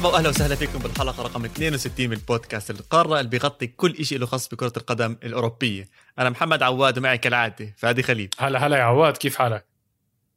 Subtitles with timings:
[0.00, 4.26] مرحبا وأهلا وسهلا فيكم بالحلقة رقم 62 من بودكاست القارة اللي بيغطي كل شيء له
[4.26, 5.88] خاص بكرة القدم الأوروبية.
[6.18, 8.30] أنا محمد عواد ومعي كالعادة فادي خليل.
[8.38, 9.66] هلا هلا يا عواد كيف حالك؟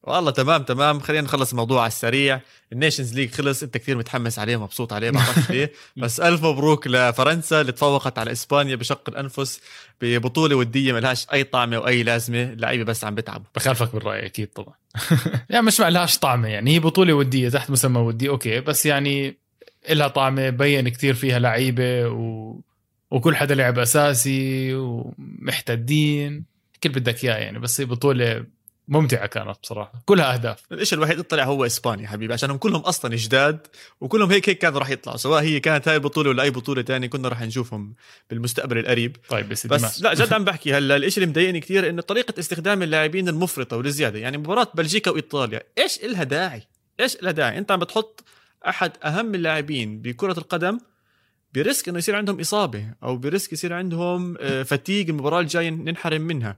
[0.03, 0.99] والله تمام تمام.
[0.99, 2.39] خلينا نخلص الموضوع على السريع.
[2.73, 5.71] ال Nations League خلص أنت كثير متحمس عليه مبسوط عليه ما بعرف ليه.
[5.97, 9.61] بس ألف مبروك لفرنسا اللي تفوقت على إسبانيا بشق الأنفس
[10.02, 13.45] ببطولة ودية ما لهاش أي طعمة وأي لازمة اللعيبه بس عم بتعبوا.
[13.55, 14.75] بخالفك بالرأي أكيد طبعا.
[15.49, 18.59] يعني مش ما لهاش طعمة يعني هي بطولة ودية تحت مسمى ودي أوكي.
[18.59, 19.42] بس يعني
[19.89, 22.59] لها طعمه بين كثير فيها لعيبة و...
[23.11, 26.45] وكل حدا لعب أساسي ومحتدين.
[26.83, 28.45] كل بدك إياه يعني بس هي بطولة
[28.88, 30.03] ممتعة كانت بصراحة.
[30.05, 30.63] كلها أهداف.
[30.71, 33.67] الشيء الوحيد اللي طلع هو إسبانيا حبيبي عشانهم كلهم أصلا جداد
[34.02, 37.08] وكلهم هيك هيك كانوا راح يطلعوا سواء هي كانت هاي البطوله ولا أي بطولة تانية
[37.08, 37.93] كنا راح نشوفهم
[38.30, 39.17] بالمستقبل القريب.
[39.30, 42.83] طيب بس بس لا جد عم بحكي هلا الشيء اللي مضايقني كثير إنه طريقة استخدام
[42.83, 46.63] اللاعبين المفرطة والزيادة يعني مباراة بلجيكا وإيطاليا إيش إلها داعي؟
[46.99, 48.23] إيش إلها داعي؟ أنت عم بتحط
[48.67, 50.80] أحد أهم اللاعبين بكرة القدم
[51.53, 56.22] ب risk إنه يصير عندهم إصابة أو ب risk يصير عندهم fatigue المباراة الجاية ننحرم
[56.22, 56.58] منها.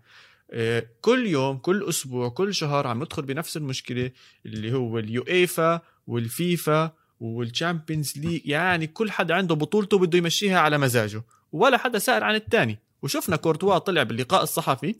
[0.51, 4.11] آه، كل يوم كل أسبوع كل شهر عم ندخل بنفس المشكلة
[4.45, 8.41] اللي هو اليويفا والفيفا وال Champions League.
[8.45, 13.35] يعني كل حدا عنده بطولته بده يمشيها على مزاجه ولا حدا سائل عن الثاني وشفنا
[13.35, 14.95] كورتوا طلع باللقاء الصحفي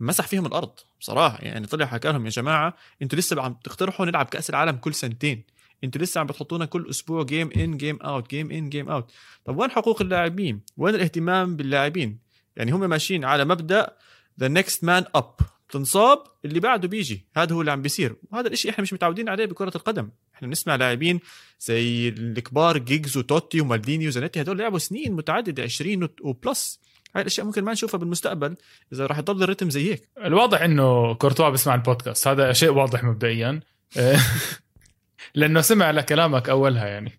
[0.00, 4.26] مسح فيهم الأرض بصراحه يعني طلع حكى لهم يا جماعة أنتوا لسه عم تقترحوا نلعب
[4.26, 5.42] كأس العالم كل سنتين.
[5.84, 9.12] أنتوا لسه عم بتحطونا كل أسبوع game in game out game in game out
[9.44, 12.18] طب وين حقوق اللاعبين؟ وين الاهتمام باللاعبين؟
[12.56, 13.96] يعني هم ماشيين على مبدأ
[14.40, 15.34] the next man up
[15.72, 17.26] تنصاب اللي بعده بيجي.
[17.36, 18.16] هذا هو اللي عم بيصير.
[18.30, 20.10] وهذا الإشي إحنا مش متعودين عليه بكرة القدم.
[20.34, 21.20] إحنا بنسمع لاعبين
[21.60, 26.80] زي الكبار جيجز وتوتي ومالديني وزانيتي هدول لعبوا سنين متعددة 20 و plus.
[27.14, 28.56] هاي الأشياء ممكن ما نشوفها بالمستقبل
[28.92, 30.08] إذا راح يضل الريتم زي هيك.
[30.24, 32.28] الواضح إنه كورتوا بيسمع البودكاست.
[32.28, 33.60] هذا شيء واضح مبدئيا.
[35.34, 37.12] لأنه سمع لكلامك أولها يعني.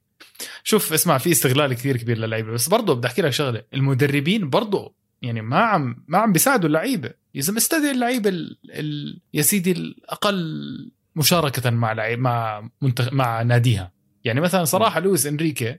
[0.64, 3.64] شوف اسمع في استغلال كثير كبير للعيبة بس برضه بدي أحكي لك شغلة.
[3.74, 7.14] المدربين برضه يعني ما عم ما عم بيساعدوا اللعيبة.
[7.36, 8.58] إذا مستدعي اللعيبة ال...
[8.70, 9.22] ال...
[9.34, 13.14] يا سيدي الأقل مشاركة مع لعيب مع منتخ...
[13.14, 13.92] مع ناديها.
[14.24, 15.78] يعني مثلا صراحة لويس إنريكي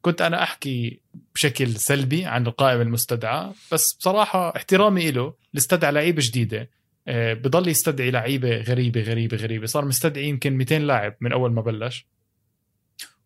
[0.00, 1.00] كنت أنا أحكي
[1.34, 6.70] بشكل سلبي عن القائمة المستدعى بس بصراحة احترامي له استدعى لعيبة جديدة.
[7.08, 9.66] بضل يستدعي لعيبة غريبة غريبة غريبة.
[9.66, 12.06] صار مستدعي يمكن 200 لاعب من أول ما بلش.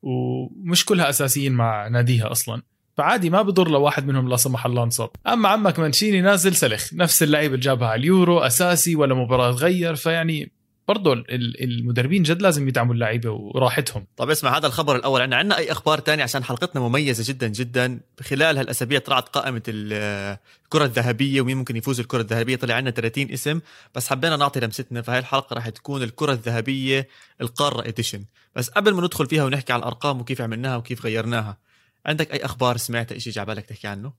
[0.02, 2.62] ومش كلها أساسيين مع ناديها أصلا.
[2.96, 5.10] فعادي ما بضر لو واحد منهم لا سمح الله انصاب.
[5.26, 9.94] أما عمك منشيني نازل سلخ نفس اللعيبه اللي جابها على اليورو أساسي ولا مباراة غير
[9.94, 10.52] فيعني
[10.88, 14.06] برضه المدربين جد لازم يدعموا اللعيبة وراحتهم.
[14.16, 15.20] طب اسمع هذا الخبر الأول.
[15.20, 18.00] عندنا عندنا أي أخبار تانية؟ عشان حلقتنا مميزة جدا جدا.
[18.20, 23.60] خلال هالأسابيع طلعت قائمة الكرة الذهبية ومين ممكن يفوز الكرة الذهبية؟ طلع عندنا 30 اسم
[23.94, 27.08] بس حبينا نعطي لمستنا فهي الحلقة راح تكون الكرة الذهبية
[27.40, 28.24] القارة اديشن
[28.56, 31.58] بس قبل ما ندخل فيها ونحكي على الأرقام وكيف عملناها وكيف غيرناها
[32.06, 34.12] عندك أي أخبار سمعتها شيء جعبالك تحكي عنه؟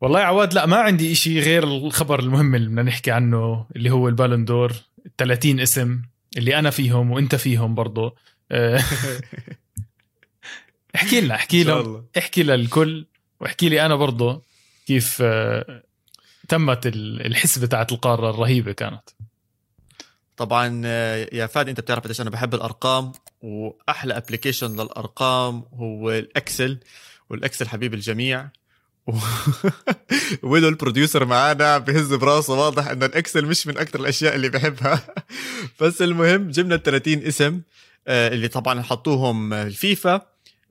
[0.00, 3.90] والله يا عواد لا ما عندي إشي غير الخبر المهم اللي بدنا نحكي عنه اللي
[3.90, 4.72] هو البالندور
[5.18, 6.02] 30 اسم
[6.36, 8.14] اللي أنا فيهم وأنت فيهم برضه
[10.94, 13.06] احكي لنا احكي لهم احكي للكل
[13.40, 14.42] واحكي لي أنا برضه
[14.86, 15.82] كيف آه،
[16.48, 19.10] تمت الحسبه تاعت القارة الرهيبة كانت.
[20.36, 26.22] طبعا آه، يا فادي أنت بتعرف قديش أنا بحب الأرقام وأحلى application للأرقام هو ال
[26.22, 26.80] Excel
[27.30, 28.50] وال Excel حبيب الجميع.
[30.42, 34.48] ويلو ال producer معانا بهز براسه واضح انه ال Excel مش من أكثر الأشياء اللي
[34.48, 35.14] بحبها.
[35.80, 37.60] بس المهم جبنا ال 30 اسم
[38.08, 40.20] آه، اللي طبعا حطوهم الفيفا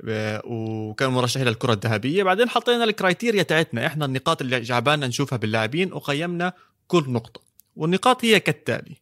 [0.10, 2.24] آه، وكانوا مرشحين للكرة الذهبية.
[2.24, 6.54] بعدين حطينا ال criteria تاعتنا إحنا النقاط اللي جعبانا نشوفها باللاعبين وقيمنا
[6.88, 7.42] كل نقطة.
[7.76, 8.96] والنقاط هي كالتالي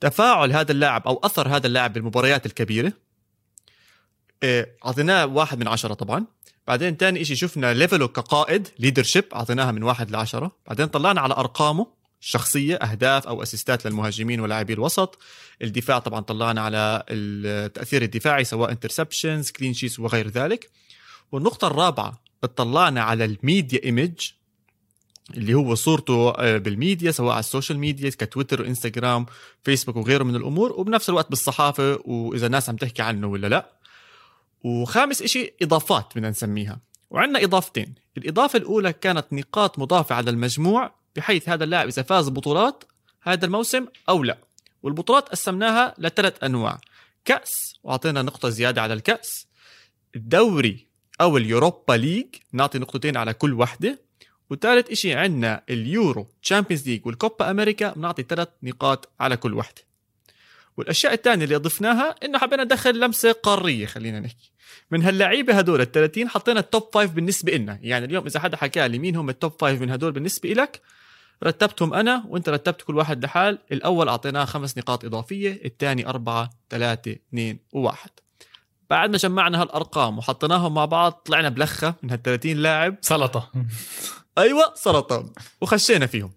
[0.00, 2.92] تفاعل هذا اللاعب أو أثر هذا اللاعب بالمباريات الكبيرة
[4.42, 6.26] آه، أعطيناه واحد من عشرة طبعا.
[6.66, 10.56] بعدين تاني إشي شفنا level ه كقائد leadership أعطيناها من واحد لعشرة.
[10.66, 11.86] بعدين طلعنا على أرقامه
[12.22, 15.18] الشخصية أهداف أو assist ات للمهاجمين ولاعبي الوسط.
[15.62, 20.70] الدفاع طبعا طلعنا على التأثير الدفاعي سواء interceptions clean sheets وغير ذلك.
[21.32, 24.30] والنقطة الرابعة اطلعنا على ال media image
[25.36, 29.26] اللي هو صورته آه، بالميديا سواء على ال social media كتويتر وانستغرام
[29.64, 30.72] فيسبوك وغيره من الأمور.
[30.72, 33.83] وبنفس الوقت بالصحافة وإذا الناس عم تحكي عنه ولا لا.
[34.64, 36.80] وخامس إشي إضافات بدنا نسميها.
[37.10, 37.94] وعندنا إضافتين.
[38.16, 42.84] الإضافة الأولى كانت نقاط مضافة على المجموع بحيث هذا اللاعب إذا فاز بطولات
[43.22, 44.38] هذا الموسم أو لا.
[44.82, 46.80] والبطولات قسمناها لثلاث أنواع.
[47.24, 49.46] كأس وأعطينا نقطة زيادة على الكأس.
[50.16, 50.86] الدوري
[51.20, 53.98] أو ال Europa League نعطي نقطتين على كل وحدة.
[54.50, 59.82] وثالث إشي عندنا اليورو Champions League والكوبا أمريكا بنعطي ثلاث نقاط على كل وحدة.
[60.76, 64.53] والأشياء الثانية اللي ضفناها إنه حبينا ندخل لمسة قارية خلينا نحكي.
[64.90, 68.56] من هاللعيبة هدول ال 30 حطينا ال top five بالنسبة لنا يعني اليوم إذا حدا
[68.56, 70.80] حكى لي مين هم ال top five من هدول بالنسبة لك
[71.44, 73.58] رتبتهم أنا وأنت رتبت كل واحد لحال.
[73.72, 78.10] الأول أعطيناه خمس نقاط إضافية الثاني أربعة ثلاثة اثنين وواحد.
[78.90, 82.96] بعد ما جمعنا هالأرقام وحطيناهم مع بعض طلعنا بلخة من هال 30 لاعب.
[83.00, 83.52] سلطة.
[84.38, 85.30] أيوه سرطان
[85.60, 86.32] وخشينا فيهم.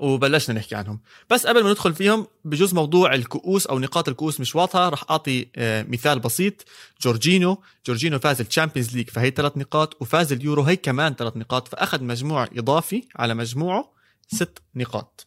[0.00, 1.00] وبلشنا نحكي عنهم.
[1.30, 5.48] بس قبل ما ندخل فيهم بجوز موضوع الكؤوس أو نقاط الكؤوس مش واضحة راح أعطي
[5.56, 6.64] آه، مثال بسيط.
[7.00, 11.68] جورجينو جورجينو فاز ال Champions League فهي ثلاث نقاط وفاز اليورو هي كمان ثلاث نقاط
[11.68, 13.92] فأخذ مجموع إضافي على مجموعه
[14.28, 15.26] ست نقاط.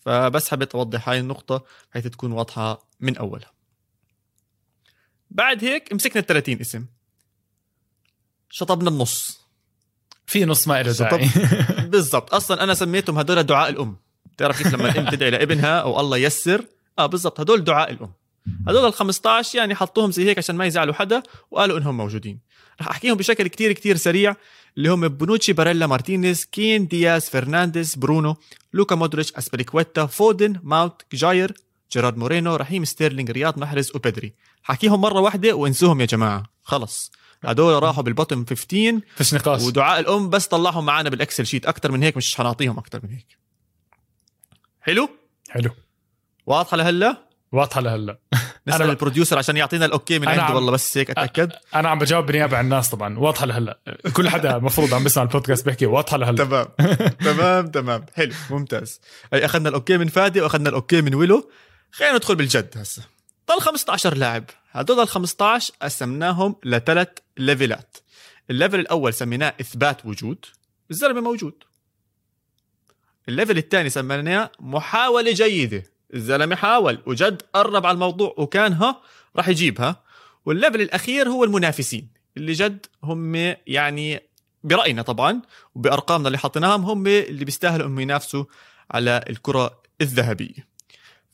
[0.00, 1.64] فبس حبيت أوضح هاي النقطة
[1.94, 3.52] حيث تكون واضحة من أولها.
[5.30, 6.86] بعد هيك مسكنا ال 30 اسم.
[8.50, 9.40] شطبنا النص.
[10.26, 10.92] في نص ما له.
[10.92, 11.30] داعي.
[11.92, 12.34] بالضبط.
[12.34, 13.96] أصلا أنا سميتهم هدول دعاء الأم.
[14.36, 16.64] بتعرف كيف لما الأم تدعي لابنها أو الله يسر؟
[16.98, 18.12] آه بالضبط هدول دعاء الأم.
[18.68, 22.40] هدول ال 15 يعني حطوهم زي هيك عشان ما يزعلوا حدا وقالوا إنهم موجودين.
[22.80, 24.36] رح أحكيهم بشكل كتير كتير سريع.
[24.76, 28.36] اللي هم بونوتشي باريلا مارتينيز كين دياز فرنانديز برونو
[28.72, 31.52] لوكا مودريتش ازبيليكويتا فودن ماونت كاير
[31.92, 34.34] جيرارد مورينو رحيم ستيرلينج رياض محرز وبيدري.
[34.62, 36.42] حكيهم مرة واحدة وانسوهم يا جماعة.
[36.62, 37.12] خلص.
[37.44, 39.62] هدول راحوا بال bottom 15 فيش نقاش.
[39.62, 41.66] ودعاء الأم بس طلعهم معنا بال Excel sheet.
[41.66, 43.45] أكثر من هيك مش حنعطيهم أكثر من هيك.
[44.86, 45.08] حلو؟
[45.50, 45.70] حلو.
[46.46, 47.16] واضحة لهلا؟
[47.52, 48.18] واضحة لهلا.
[48.68, 51.52] نسأل أنا- ال producer عشان يعطينا ال okay من عنده والله بس هيك أتأكد.
[51.74, 53.18] أنا عم بجاوب بنيابه عن الناس طبعا.
[53.18, 53.78] واضحة لهلا.
[54.12, 56.36] كل حدا المفروض عم بيسمع البودكاست بيحكي واضحة لهلا.
[56.44, 56.66] تمام.
[57.26, 58.06] تمام تمام.
[58.16, 59.00] حلو ممتاز.
[59.32, 61.50] هي أخذنا ال okay من فادي وأخذنا ال okay من ويلو.
[61.92, 63.02] خلينا ندخل بالجد هسه.
[63.50, 64.44] ضل 15 لاعب.
[64.72, 67.96] هدول ال 15 قسمناهم لثلاث level ات.
[68.50, 70.44] ال level الأول سميناه إثبات وجود
[70.90, 71.54] الزلمة موجود.
[73.28, 75.82] ال level الثاني سميناه محاولة جيدة.
[76.14, 79.02] الزلمة حاول وجد قرب على الموضوع وكان ها
[79.36, 80.02] راح يجيبها
[80.44, 82.08] وال level الأخير هو المنافسين.
[82.36, 83.34] اللي جد هم
[83.66, 84.20] يعني
[84.64, 85.42] برأينا طبعا
[85.74, 88.44] وبأرقامنا اللي حطيناهم هم اللي بيستاهلوا إنهم ينافسوا
[88.90, 90.66] على الكرة الذهبية.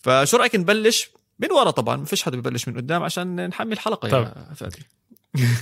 [0.02, 4.08] فشو رأيك نبلش؟ من ورا طبعا ما فيش حدا ببلش من قدام عشان نحمي الحلقة
[4.08, 4.22] طب.
[4.22, 4.82] يا فادي.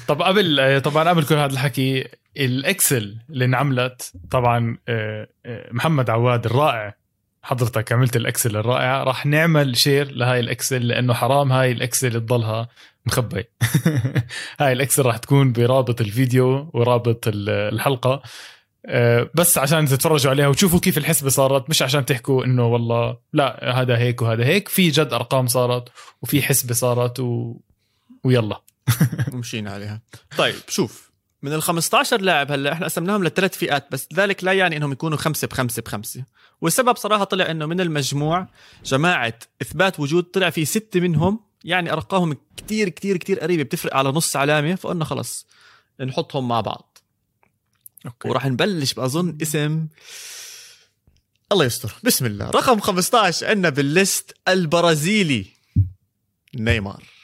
[0.09, 6.11] طب قبل طبعا قبل كل هذا الحكي ال Excel اللي انعملت طبعا آه، آه، محمد
[6.11, 6.95] عواد الرائع
[7.43, 11.80] حضرتك عملت ال Excel الرائعه راح نعمل share لهاي ال Excel لأنه حرام هاي ال
[11.80, 12.69] Excel تضلها
[13.07, 13.45] مخبي.
[14.61, 18.23] هاي ال Excel راح تكون برابط الفيديو ورابط ال- الحلقة.
[18.87, 23.81] آه، بس عشان تتفرجوا عليها وتشوفوا كيف الحسبة صارت مش عشان تحكوا إنه والله لا
[23.81, 25.89] هذا هيك وهذا هيك في جد أرقام صارت
[26.23, 27.57] وفي حسبة صارت و...
[28.25, 28.61] ويلا.
[29.33, 30.03] ومشينا عليها.
[30.39, 31.11] طيب شوف
[31.43, 35.19] من ال 15 لاعب هلا إحنا قسمناهم لثلاث فئات بس ذلك لا يعني إنهم يكونوا
[35.19, 36.25] خمسة بخمسة بخمسة.
[36.61, 38.49] والسبب صراحة طلع إنه من المجموع
[38.85, 44.09] جماعة إثبات وجود طلع في ستة منهم يعني ارقامهم كتير كتير كتير قريبة بتفرق على
[44.09, 45.47] نص علامة فقلنا خلص
[46.01, 46.99] نحطهم مع بعض.
[48.07, 48.29] okay.
[48.29, 49.87] وراح نبلش بأظن اسم
[51.53, 51.93] الله يستر.
[52.03, 52.51] بسم الله.
[52.51, 55.47] رقم 15 عندنا بال list البرازيلي
[56.55, 57.20] نيمار.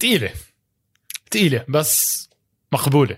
[0.00, 0.30] تقيلة.
[1.30, 2.28] تقيلة بس
[2.72, 3.16] مقبولة.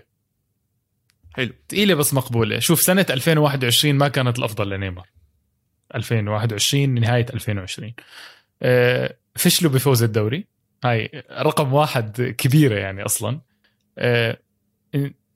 [1.33, 1.53] حلو.
[1.69, 2.59] تقيلة بس مقبولة.
[2.59, 5.09] شوف سنة 2021 ما كانت الأفضل لنيمار.
[5.95, 7.93] 2021 نهاية 2020
[8.61, 10.47] آه، فشلوا بفوز الدوري.
[10.83, 13.41] هاي رقم واحد كبيرة يعني أصلا.
[13.97, 14.37] آه،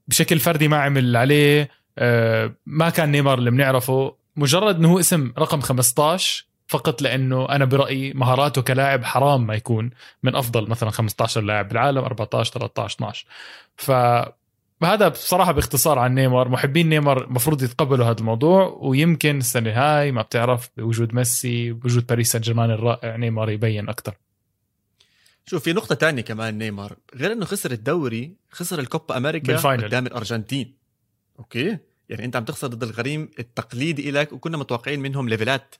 [0.07, 1.69] بشكل فردي ما عمل عليه.
[1.97, 4.15] آه، ما كان نيمار اللي بنعرفه.
[4.35, 9.89] مجرد إنه هو اسم رقم 15 فقط لأنه أنا برأيي مهاراته كلاعب حرام ما يكون
[10.23, 13.25] من أفضل مثلا 15 لاعب بالعالم 14 13 12
[13.77, 16.49] فهذا بصراحة باختصار عن نيمار.
[16.49, 22.31] محبين نيمار المفروض يتقبلوا هذا الموضوع ويمكن السنة هاي ما بتعرف بوجود ميسي بوجود باريس
[22.31, 24.13] سان جيرمان الرائع نيمار يبين أكثر.
[25.45, 26.95] شوف في نقطة تانية كمان نيمار.
[27.15, 29.83] غير إنه خسر الدوري خسر الكوبا أمريكا بال final.
[29.83, 30.73] قدام الأرجنتين.
[31.39, 31.77] okay؟
[32.09, 35.75] يعني أنت عم تخسر ضد الغريم التقليدي لك وكنا متوقعين منهم level ات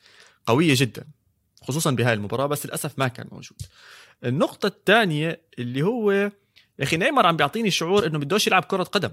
[0.48, 1.04] قوية جدا
[1.62, 3.62] خصوصا بهاي المباراة بس للأسف ما كان موجود.
[4.24, 6.32] النقطة الثانية اللي هو يا
[6.82, 9.12] أخي نيمار عم بيعطيني شعور إنه بدوش يلعب كرة قدم.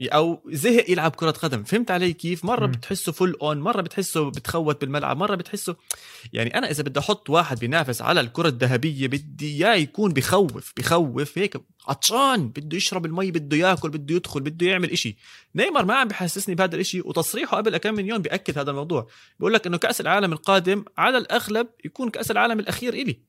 [0.00, 1.64] أو زهق يلعب كرة قدم.
[1.64, 2.72] فهمت علي كيف؟ مرة مم.
[2.72, 5.76] بتحسه full on مرة بتحسه بتخوت بالملعب مرة بتحسه
[6.32, 11.38] يعني أنا إذا بدي أحط واحد بينافس على الكرة الذهبية بدي إياه يكون بخوف بخوف
[11.38, 11.56] هيك
[11.88, 15.16] عطشان بده يشرب المي بده ياكل بده يدخل بده يعمل إشي.
[15.54, 19.08] نيمار ما عم بحسسني بهذا الإشي وتصريحه قبل كم من يوم بيأكد هذا الموضوع.
[19.38, 23.20] بيقول لك إنه كأس العالم القادم على الأغلب يكون كأس العالم الأخير إلي.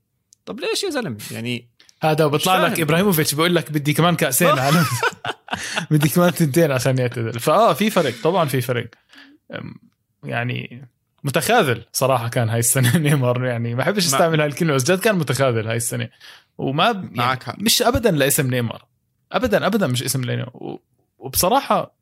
[0.46, 1.70] طب ليش يا زلمة؟ يعني
[2.02, 2.68] هذا وبيطلع.
[2.68, 4.86] لك إبراهيموفيتش بيقول لك بدي كمان كأسين عالم
[5.92, 8.14] بدي كمان تنتين عشان يعتذر فآه في فرق.
[8.24, 8.88] طبعا في فرق.
[10.24, 10.88] يعني
[11.24, 13.46] متخاذل صراحة كان هاي السنة نيمار.
[13.46, 16.10] يعني ما بحبش استعمل هاي الكلمة بس جد كان متخاذل هاي السنة.
[16.58, 17.60] وما يعني معك.
[17.60, 18.86] مش ابدا لاسم نيمار.
[19.32, 20.80] ابدا ابدا مش اسم نيمار و-
[21.18, 21.98] وبصراحة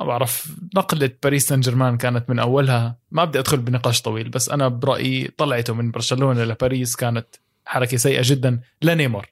[0.00, 2.96] ما بعرف نقلة باريس سان جيرمان كانت من أولها.
[3.10, 7.26] ما بدي أدخل بنقاش طويل بس أنا برأيي طلعته من برشلونة لباريس كانت
[7.66, 9.28] حركة سيئة جدا لنيمار.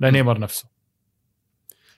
[0.00, 0.64] لنيمار نفسه.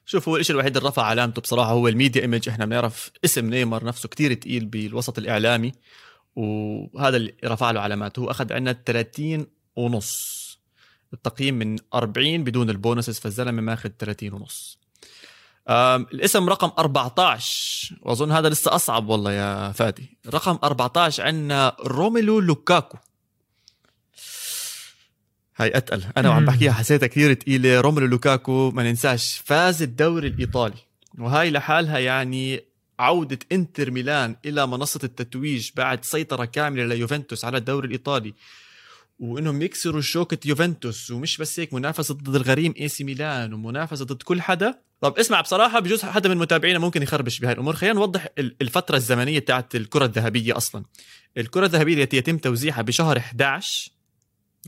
[0.07, 3.51] شوف هو الشيء الوحيد اللي رفع علامته بصراحة هو ال media image إحنا بنعرف اسم
[3.51, 5.73] نيمار نفسه كتير تقيل بالوسط الإعلامي
[6.37, 8.19] وهذا اللي رفع له علامات.
[8.19, 10.43] هو أخذ عندنا 30 ونص.
[11.13, 14.79] التقييم من 40 بدون ال bonuses فالزلمة ماخذ 30 ونص.
[16.13, 20.19] الاسم رقم 14 وأظن هذا لسه أصعب والله يا فادي.
[20.27, 22.99] رقم 14 عندنا روميلو لوكاكو.
[25.57, 26.03] هاي أتقل.
[26.17, 26.45] أنا وعم.
[26.45, 27.81] بحكيها حسيتها كثير تقيلة.
[27.81, 30.77] روميلو لوكاكو ما ننساش فاز الدوري الإيطالي.
[31.19, 32.65] وهاي لحالها يعني
[32.99, 38.35] عودة إنتر ميلان إلى منصة التتويج بعد سيطرة كاملة ليوفنتوس على الدوري الإيطالي.
[39.19, 41.11] وإنهم يكسروا شوكة يوفنتوس.
[41.11, 44.79] ومش بس هيك منافسة ضد الغريم إي سي ميلان ومنافسة ضد كل حدا.
[45.01, 47.77] طب اسمع بصراحة بجوز حدا من متابعينا ممكن يخربش بهاي الأمور.
[47.77, 50.85] خلينا نوضح ال- الفترة الزمنية تاعت الكرة الذهبية أصلا.
[51.39, 53.91] الكرة الذهبية التي يتم توزيعها بشهر 11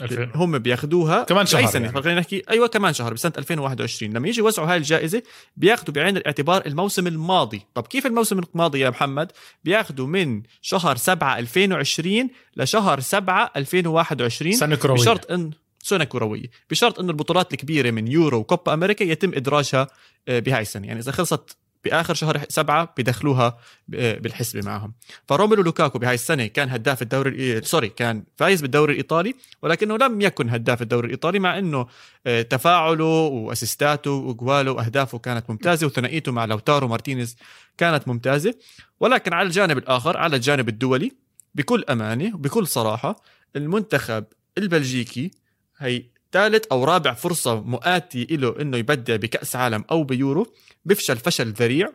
[0.03, 0.31] 2000.
[0.35, 2.03] هم بياخذوها كمان شهر اي سنه يعني.
[2.03, 5.23] خلينا نحكي أيوه كمان شهر بسنة 2021 لما يجي يوزعوا هاي الجائزة
[5.57, 7.63] بياخذوا بعين الاعتبار الموسم الماضي.
[7.75, 9.33] طب كيف الموسم الماضي يا محمد؟
[9.65, 15.01] بياخذوا من شهر 7 2020 لشهر 7 2021 سنة كروية.
[15.01, 15.51] بشرط ان
[15.83, 16.47] سنة كروية.
[16.71, 19.87] بشرط انه البطولات الكبيرة من يورو وكوبا أمريكا يتم إدراجها
[20.29, 20.87] آه، بهاي السنة.
[20.87, 24.93] يعني إذا خلصت بآخر شهر سبعة بدخلوها ب- بالحسبة معهم.
[25.29, 30.21] فروميلو لوكاكو بهاي السنة كان هداف الدوري الإي- sorry كان فايز بالدوري الإيطالي ولكنه لم
[30.21, 31.87] يكن هداف الدوري الإيطالي مع إنه
[32.27, 37.37] آه، تفاعله و assists اته وأجواله وأهدافه كانت ممتازة وثنائيته مع لوتارو مارتينيز
[37.79, 38.55] كانت ممتازة.
[39.01, 41.13] ولكن على الجانب الآخر على الجانب الدولي
[41.55, 43.23] بكل أمانة وبكل صراحة
[43.57, 44.25] المنتخب
[44.59, 45.31] البلجيكي
[45.79, 46.03] هي
[46.35, 50.47] ثالث أو رابع فرصة مؤاتي له إنه يبدع بكأس عالم أو بيورو
[50.85, 51.93] بفشل فشل ذريع.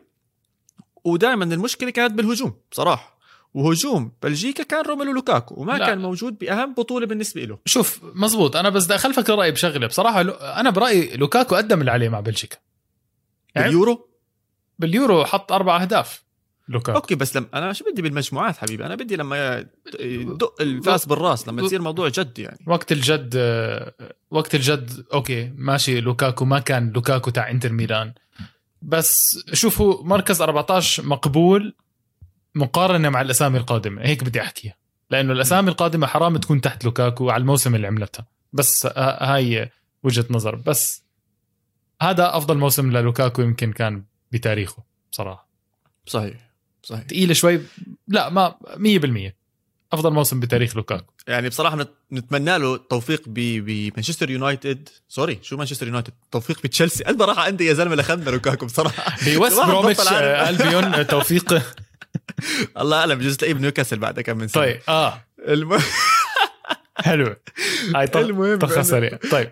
[1.04, 3.20] ودائما المشكلة كانت بالهجوم بصراحة.
[3.54, 5.86] وهجوم بلجيكا كان روميلو لوكاكو وما لا.
[5.86, 8.56] كان موجود بأهم بطولة بالنسبة له شوف مزبوط.
[8.56, 9.88] أنا بس بدي اخلفك الراي بشغلة.
[9.88, 10.22] بصراحة
[10.60, 12.58] أنا برأيي لوكاكو قدم اللي عليه مع بلجيكا.
[13.56, 14.10] يعني باليورو؟
[14.80, 16.24] باليورو حط أربع أهداف.
[16.70, 16.98] لوكاكو.
[16.98, 19.66] okay بس لما أنا شو بدي بالمجموعات حبيبي؟ أنا بدي لما
[20.00, 22.60] يدق الفاس بالراس لما تصير موضوع جد يعني.
[22.68, 23.36] وقت الجد
[24.32, 28.14] وقت الجد okay ماشي لوكاكو ما كان لوكاكو تاع إنتر ميلان.
[28.82, 31.76] بس شوفوا مركز 14 مقبول
[32.56, 34.02] مقارنة مع الأسامي القادمة.
[34.02, 34.76] هيك بدي أحكيها.
[35.10, 39.70] لأنه الأسامي القادمة حرام تكون تحت لوكاكو على الموسم اللي عملتها بس هاي
[40.04, 40.56] وجهة نظر.
[40.56, 41.04] بس
[42.02, 45.50] هذا أفضل موسم للوكاكو يمكن كان بتاريخه بصراحة.
[46.06, 46.49] صحيح.
[46.84, 47.04] صحيح.
[47.04, 47.62] ثقيله شوي.
[48.08, 49.32] لا ما 100%
[49.94, 51.14] أفضل موسم بتاريخ لوكاكو.
[51.28, 54.90] يعني بصراحة نتمنى له التوفيق بمانشستر يونايتد.
[55.10, 57.04] sorry شو مانشستر يونايتد؟ توفيق بتشيلسي.
[57.04, 59.16] قد راح عندي يا زلمة لخدنا لوكاكو بصراحة.
[59.28, 60.08] الواحد بروميتش.
[60.08, 61.54] آه، ألبيون توفيق.
[62.82, 64.64] الله أعلم بجوز تلاقيه بنيوكاسل بعد كم من سنة.
[64.64, 65.26] طيب آه.
[65.48, 65.80] الم...
[67.06, 67.36] حلو.
[67.96, 69.52] هاي المهم سريع طيب.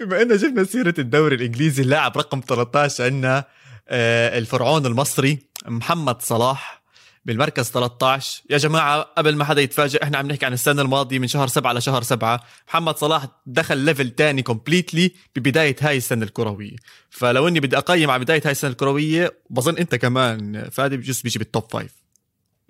[0.00, 3.46] بما إن جبنا سيرة الدوري الإنجليزي اللاعب رقم 13 عندنا آه،
[3.88, 6.82] الفرعون المصري محمد صلاح
[7.24, 11.26] بالمركز 13 يا جماعة قبل ما حدا يتفاجئ إحنا عم نحكي عن السنة الماضية من
[11.26, 12.40] شهر سبعة لشهر سبعة.
[12.68, 16.76] محمد صلاح دخل level تاني completely ببداية هاي السنة الكروية.
[17.10, 21.38] فلو إني بدي أقيم على بداية هاي السنة الكروية بظن أنت كمان فادي بجوز بيجي
[21.38, 21.92] بال top five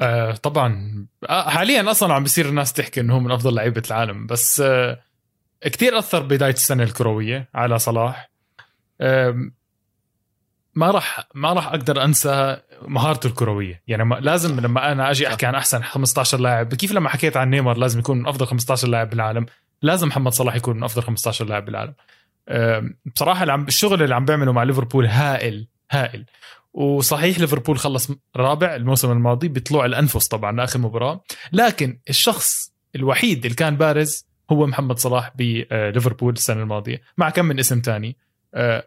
[0.01, 1.07] آه طبعا.
[1.29, 5.01] آه حاليا أصلا عم بيصير الناس تحكي إنه هو من أفضل لعيبة العالم بس آه
[5.65, 8.31] كتير أثر بداية السنة الكروية على صلاح.
[9.01, 9.53] آم،
[10.77, 13.83] ما راح ما راح أقدر أنسى مهارته الكروية.
[13.87, 17.51] يعني ما لازم لما أنا أجي أحكي عن أحسن 15 لاعب كيف لما حكيت عن
[17.51, 19.47] نيمار لازم يكون من أفضل 15 لاعب بالعالم
[19.83, 21.95] لازم محمد صلاح يكون من أفضل 15 لاعب بالعالم.
[23.15, 26.25] بصراحة الشغل اللي عم بيعمله مع ليفربول هائل هائل.
[26.75, 31.25] وصحيح ليفربول خلص رابع الموسم الماضي بطلوع الأنفس طبعا لآخر مباراة.
[31.53, 37.59] لكن الشخص الوحيد اللي كان بارز هو محمد صلاح بليفربول السنة الماضية مع كم من
[37.59, 38.17] اسم تاني.
[38.55, 38.87] آه،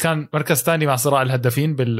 [0.00, 1.96] كان مركز ثاني مع صراع الهدافين بال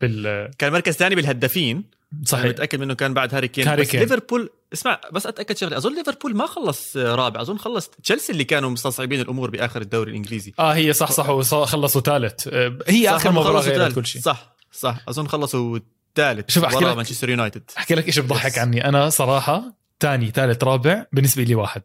[0.00, 1.84] بال كان مركز ثاني بالهدافين.
[2.24, 2.44] صحيح.
[2.46, 3.68] متأكد منه كان بعد هاري كين.
[3.68, 4.00] هاري بس كين.
[4.00, 5.76] ليفربول اسمع بس أتأكد شغلة.
[5.76, 7.40] أظن ليفربول ما خلص رابع.
[7.40, 10.54] أظن خلص تشيلسي اللي كانوا مستصعبين الأمور بآخر الدوري الإنجليزي.
[10.58, 12.48] آه هي صح صح وخلصوا ثالث.
[12.48, 13.94] آه، هي آخر مباراة غيرت.
[13.94, 14.22] كل شيء.
[14.22, 14.96] صح صح.
[15.08, 15.78] أظن خلصوا
[16.14, 17.70] ثالث شوف ورا لك- مانشستر يونايتد.
[17.78, 18.58] أحكي لك شيء بضحك.
[18.58, 18.88] عني.
[18.88, 21.82] أنا صراحة ثاني ثالث رابع بالنسبة لي واحد.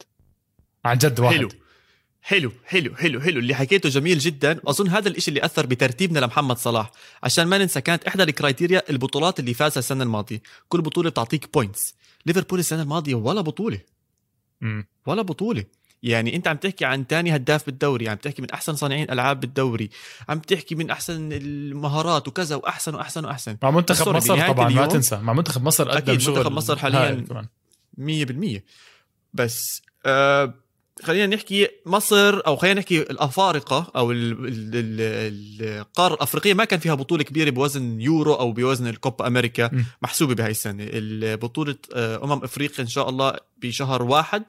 [0.85, 1.35] عن جد واحد.
[1.35, 1.49] حلو.
[2.21, 3.39] حلو حلو حلو حلو.
[3.39, 4.59] اللي حكيته جميل جدا.
[4.67, 6.91] أظن هذا الشيء اللي أثر بترتيبنا لمحمد صلاح.
[7.23, 10.41] عشان ما ننسى كانت إحدى ال criteria البطولات اللي فازها السنة الماضية.
[10.67, 11.95] كل بطولة بتعطيك points
[12.25, 13.79] ليفربول السنة الماضية ولا بطولة.
[14.61, 14.87] مم.
[15.05, 15.63] ولا بطولة.
[16.03, 19.89] يعني أنت عم تحكي عن تاني هداف بالدوري عم تحكي من أحسن صانعين ألعاب بالدوري
[20.29, 23.57] عم تحكي من أحسن المهارات وكذا وأحسن وأحسن وأحسن.
[23.63, 25.17] مع منتخب مصر طبعا ما تنسى.
[25.17, 27.47] مع منتخب مصر قدم أكيد، شغل منتخب مصر حالياً هائل كمان.
[27.97, 28.65] مية بالمية.
[29.33, 30.53] بس آه
[31.03, 36.79] خلينا نحكي مصر أو خلينا نحكي الأفارقة أو ال- ال- ال- القارة الأفريقية ما كان
[36.79, 39.83] فيها بطولة كبيرة بوزن يورو أو بوزن الكوبا أمريكا م.
[40.01, 40.85] محسوبة بهاي السنة.
[41.35, 44.43] بطولة أمم إفريقيا إن شاء الله بشهر واحد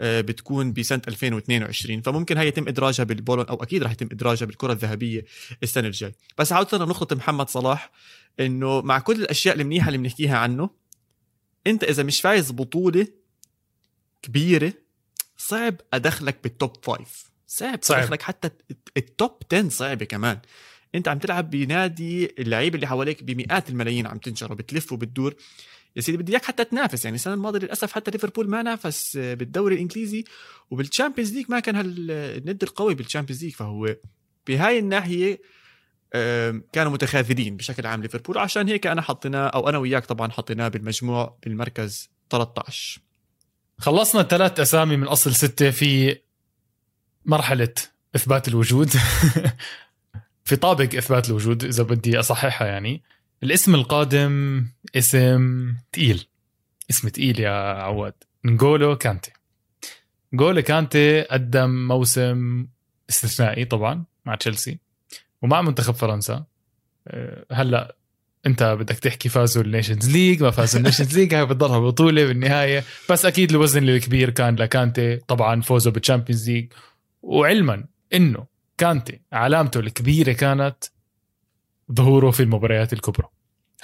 [0.00, 4.72] آه، بتكون بسنة 2022 فممكن هي يتم إدراجها بالبولون أو أكيد رح يتم إدراجها بالكرة
[4.72, 5.24] الذهبية
[5.62, 6.14] السنة الجاي.
[6.38, 7.90] بس عوده لنقطه محمد صلاح
[8.40, 10.70] إنه مع كل الأشياء المنيحة اللي بنحكيها عنه
[11.66, 13.06] أنت إذا مش فايز بطولة
[14.22, 14.72] كبيرة
[15.36, 17.98] صعب أدخلك بال top five صعب صعب.
[17.98, 18.50] أدخلك حتى
[18.96, 20.38] ال top 10 صعبه كمان.
[20.94, 25.34] أنت عم تلعب بنادي اللعيبه اللي حواليك بمئات الملايين عم تنشرى وبتلف وبتدور.
[25.96, 29.74] يا سيدي بدي إياك حتى تنافس يعني السنة الماضية للأسف حتى ليفربول ما نافس بالدوري
[29.74, 30.24] الإنجليزي.
[30.70, 33.96] وبال Champions League ما كان هالند القوي بال Champions League فهو
[34.46, 35.40] بهاي الناحية
[36.72, 38.38] كانوا متخاذلين بشكل عام ليفربول.
[38.38, 43.00] عشان هيك أنا حطيناه أو أنا وياك طبعا حطيناه بالمجموع بالمركز 13
[43.78, 46.18] خلصنا ثلاث أسامي من أصل ستة في
[47.24, 47.74] مرحلة
[48.16, 48.90] إثبات الوجود.
[50.44, 53.02] في طابق إثبات الوجود إذا بدي أصححها يعني.
[53.42, 54.66] الاسم القادم
[54.96, 56.26] اسم تقيل.
[56.90, 58.14] اسم تقيل يا عواد.
[58.44, 59.32] نقولو كانتي.
[60.32, 62.66] نغولو كانتي قدم موسم
[63.10, 64.78] استثنائي طبعا مع تشيلسي
[65.42, 66.44] ومع منتخب فرنسا.
[67.08, 67.96] أه، هلأ
[68.46, 72.24] انت بدك تحكي فازوا ال Nations League ما فازوا ال Nations League هاي بتضلها بطولة
[72.24, 72.84] بالنهاية.
[73.10, 76.72] بس أكيد الوزن الكبير كان لكانتي طبعا فوزه بال Champions League.
[77.22, 78.46] وعلما إنه
[78.78, 80.84] كانتي علامته الكبيرة كانت
[81.92, 83.28] ظهوره في المباريات الكبرى.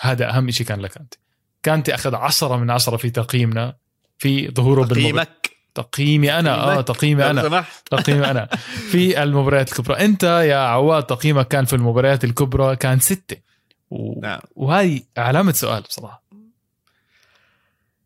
[0.00, 1.18] هذا أهم شيء كان لكانتي.
[1.62, 3.76] كانتي أخذ عشرة من عشرة في تقييمنا
[4.18, 5.50] في ظهوره بالمباريات تقييمك.
[5.74, 7.64] تقييمي أنا آه تقييمي أنا.
[7.90, 8.46] تقييمي أنا.
[8.90, 10.04] في المباريات الكبرى.
[10.04, 13.49] أنت يا عواد تقييمك كان في المباريات الكبرى كان ستة.
[13.90, 14.20] و...
[14.20, 14.40] نعم.
[14.56, 16.22] وهي علامة سؤال بصراحة.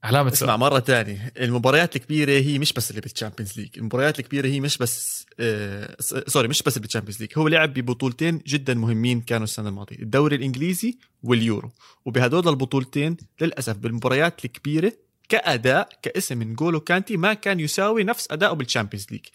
[0.04, 0.60] علامة اسمع سؤال.
[0.60, 1.32] مرة تانية.
[1.40, 5.96] المباريات الكبيرة هي مش بس اللي بال Champions League المباريات الكبيرة هي مش بس آه
[6.26, 10.36] sorry مش بس بال Champions League هو لعب ببطولتين جدا مهمين كانوا السنة الماضية الدوري
[10.36, 11.70] الإنجليزي واليورو.
[12.04, 14.92] وبهدول البطولتين للأسف بالمباريات الكبيرة
[15.28, 19.26] كأداء كاسم نغولو كانتي ما كان يساوي نفس أدائه بال Champions League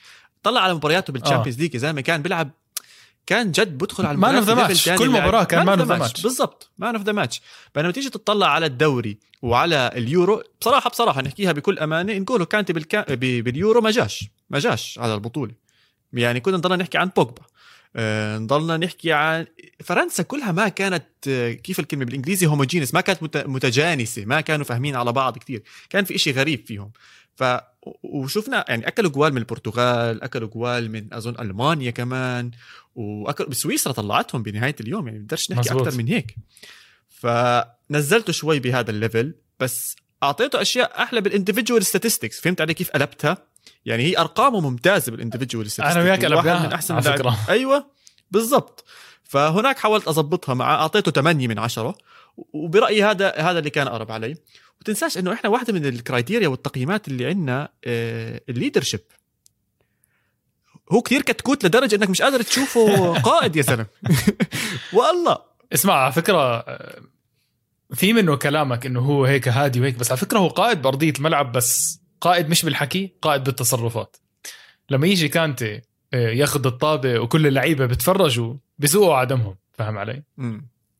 [0.43, 2.51] طلع على مبارياته بال Champions League يا زلمة كان بيلعب
[3.29, 4.51] كان جد بدخل على المباريات match.
[4.51, 5.09] ب level تاني كل.
[5.09, 6.09] مباراة كان the the match.
[6.17, 6.23] match.
[6.23, 7.41] بالضبط man of the match
[7.75, 13.15] بينما تيجي تطلع على الدوري وعلى اليورو بصراحة بصراحة نحكيها بكل أمانة نغولو كانتي بالكا...
[13.15, 15.51] ب- باليورو ما جاش ما جاش على البطولة
[16.13, 17.41] يعني كنا نضلنا نحكي عن بوجبا
[17.95, 19.45] آه، نضلنا نحكي عن
[19.83, 24.65] فرنسا كلها ما كانت آه، كيف الكلمة بالإنجليزي homogeneous ما كانت مت- متجانسة ما كانوا
[24.65, 26.91] فاهمين على بعض كتير كان في إشي غريب فيهم
[27.35, 27.43] ف
[28.03, 32.51] وشفنا يعني أكلوا جوال من البرتغال أكلوا جوال من أظن ألمانيا كمان
[32.99, 35.88] واكلوا بسويسرا طلعتهم بنهاية اليوم يعني بدرش نحكي مزبوط.
[35.88, 36.35] أكثر من هيك.
[37.09, 42.89] فنزلته شوي بهذا ال level بس أعطيته أشياء أحلى بال individual statistics فهمت علي كيف
[42.91, 43.38] قلبتها؟
[43.85, 47.38] يعني هي أرقامه ممتازة بال individual statistics أنا وياك قلبناها من أحسن اللاعب- فكرة.
[47.49, 47.91] أيوه
[48.31, 48.85] بالضبط.
[49.23, 51.97] فهناك حاولت أضبطها معه أعطيته 8 من 10
[52.53, 54.35] وبرأيي هذا هذا اللي كان أقرب علي.
[54.81, 57.69] وتنساش إنه إحنا واحدة من ال criteria والتقييمات اللي عندنا
[58.49, 58.99] ال leadership
[60.91, 63.86] هو كثير كتكوت لدرجة إنك مش قادر تشوفه قائد يا زلمه
[64.93, 65.38] والله.
[65.73, 66.99] اسمع على فكرة آه،
[67.93, 71.52] في منه كلامك إنه هو هيك هادي وهيك بس على فكرة هو قائد بأرضية الملعب
[71.52, 74.17] بس قائد مش بالحكي قائد بالتصرفات.
[74.89, 75.82] لما يجي كانتي
[76.13, 80.23] آه، ياخذ الطابة وكل اللعيبة بتفرجوا بزقوا على دمهم فاهم علي؟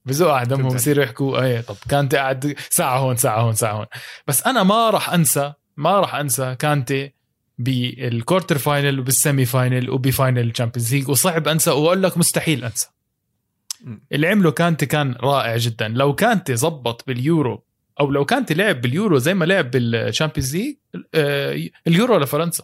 [0.06, 3.86] بزقوا على دمهم بصيروا يحكوا إيه طب كانتي قاعد ساعة هون ساعة هون ساعة هون.
[4.28, 7.14] بس أنا ما راح أنسى ما راح أنسى كانتي
[7.60, 12.18] بال quarter final وبال semi final وب final ال Champions League وصعب أنسى وأقول لك
[12.18, 12.88] مستحيل أنسى.
[14.12, 15.88] اللي عمله كانتي كان رائع جدا.
[15.88, 17.64] لو كانتي زبط باليورو
[18.00, 20.76] أو لو كانتي لعب باليورو زي ما لعب بال Champions League
[21.16, 22.64] آه، اليورو لفرنسا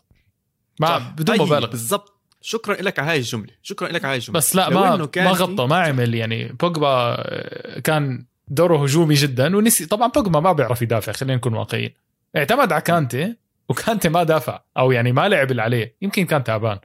[0.80, 0.98] مع.
[0.98, 1.70] بدون مبالغة.
[1.70, 2.22] بالضبط.
[2.42, 3.52] شكرا لك على هاي الجملة.
[3.64, 4.38] شكرا لك على هاي الجملة.
[4.38, 9.86] بس لا ما ما غطى ما عمل يعني بوجبا آه، كان دوره هجومي جدا ونسي
[9.86, 11.94] طبعا بوجبا ما بيعرف يدافع خلينا نكون واقعيين.
[12.36, 13.36] اعتمد على كانتي
[13.70, 16.80] وكانتي ما دافع أو يعني ما لعب اللي عليه يمكن كان تعبان.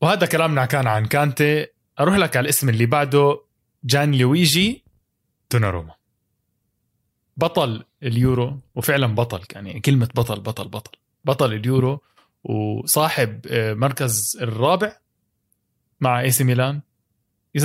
[0.00, 1.66] وهذا كلامنا كان عن كانتي.
[2.00, 3.40] أروح لك على الاسم اللي بعده
[3.84, 4.84] جان لويجي
[5.52, 5.94] دوناروما.
[7.36, 10.98] بطل اليورو وفعلا بطل يعني كلمة بطل بطل بطل.
[11.24, 12.02] بطل اليورو
[12.44, 14.96] وصاحب آه، مركز الرابع
[16.00, 16.80] مع AC ميلان.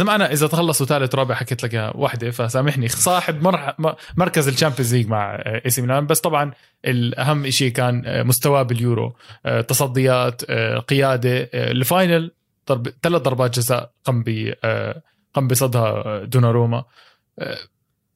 [0.03, 2.87] ما أنا إذا تخلصوا ثالث رابع حكيت لك وحده فسامحني.
[2.87, 3.75] صاحب مرح
[4.17, 6.05] مركز ال Champions League مع AC ميلان.
[6.05, 6.51] بس طبعا
[6.85, 12.31] الأهم شيء كان آه، مستواه باليورو آه، تصديات قيادة ال final
[12.69, 14.53] ضرب ثلاث ضربات جزاء قم ب
[15.33, 16.83] قم بصدها دوناروما.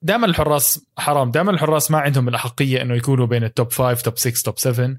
[0.02, 1.32] دائما الحراس حرام.
[1.32, 4.98] دائما الحراس ما عندهم الأحقية إنه يكونوا بين ال top 5 top 6 top 7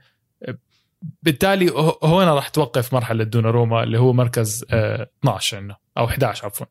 [1.23, 1.71] بالتالي
[2.05, 6.67] هون راح توقف مرحلة دوناروما اللي هو مركز 12 عندنا أو 11 عفوا.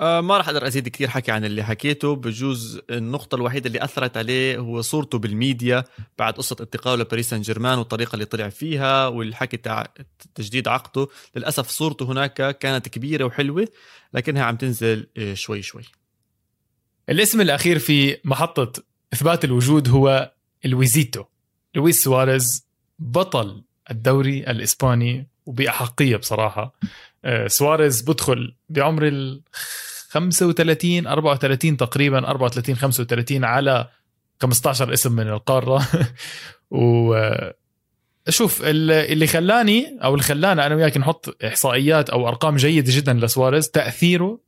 [0.00, 2.16] آه ما راح أقدر أزيد كثير حكي عن اللي حكيته.
[2.16, 5.84] بجوز النقطة الوحيدة اللي أثرت عليه هو صورته بالميديا
[6.18, 9.94] بعد قصة انتقاله لباريس سان جيرمان والطريقة اللي طلع فيها والحكي تاع
[10.34, 13.68] تجديد عقده، للأسف صورته هناك كانت كبيرة وحلوة
[14.14, 15.82] لكنها عم تنزل آه، شوي شوي.
[17.08, 18.72] الاسم الأخير في محطة
[19.12, 20.32] إثبات الوجود هو
[20.64, 21.24] لويزيتو.
[21.74, 22.66] لويس سواريز
[22.98, 26.74] بطل الدوري الإسباني وبأحقية بصراحة.
[27.24, 29.42] آه، سواريز بدخل بعمر ال
[30.08, 33.88] 35 34 تقريبا 34 35 على
[34.42, 35.88] 15 اسم من القارة.
[36.70, 37.54] و آه،
[38.28, 43.70] شوف اللي خلاني أو اللي خلانا أنا وياك نحط إحصائيات أو أرقام جيدة جدا لسواريز
[43.70, 44.40] تأثيره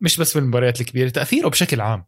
[0.00, 2.04] مش بس في المباريات الكبيرة تأثيره بشكل عام.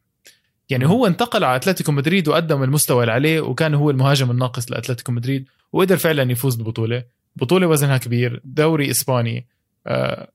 [0.70, 5.12] يعني هو انتقل على أتلتيكو مدريد وقدم المستوى اللي عليه وكان هو المهاجم الناقص لأتلتيكو
[5.12, 7.04] مدريد وقدر فعلا يفوز ببطولة.
[7.36, 9.46] بطولة وزنها كبير دوري إسباني
[9.86, 10.30] آه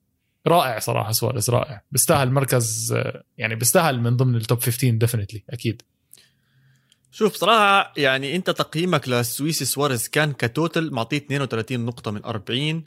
[0.48, 1.82] رائع صراحة سواريز رائع.
[1.92, 5.82] بيستاهل مركز آه يعني بيستاهل من ضمن ال top 15 definitely أكيد.
[7.12, 12.84] شوف صراحة يعني أنت تقييمك للويس سواريز كان ك total معطيه 32 نقطة من 40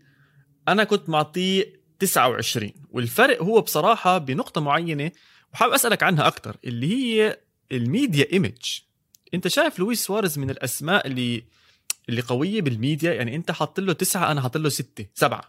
[0.68, 5.11] أنا كنت معطيه 29 والفرق هو بصراحة بنقطة معينة
[5.52, 7.38] وحابب أسألك عنها أكثر اللي هي
[7.72, 8.80] ال media image
[9.34, 11.44] أنت شايف لويس سواريز من الأسماء اللي
[12.08, 15.48] اللي قوية بالميديا؟ يعني أنت حاط له تسعة أنا حاط له ستة سبعة.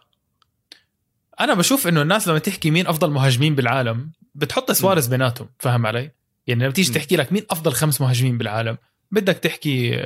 [1.40, 6.10] أنا بشوف إنه الناس لما تحكي مين أفضل مهاجمين بالعالم بتحط سواريز بيناتهم فاهم علي؟
[6.46, 8.78] يعني لما تيجي تحكي لك مين أفضل خمس مهاجمين بالعالم
[9.10, 9.96] بدك تحكي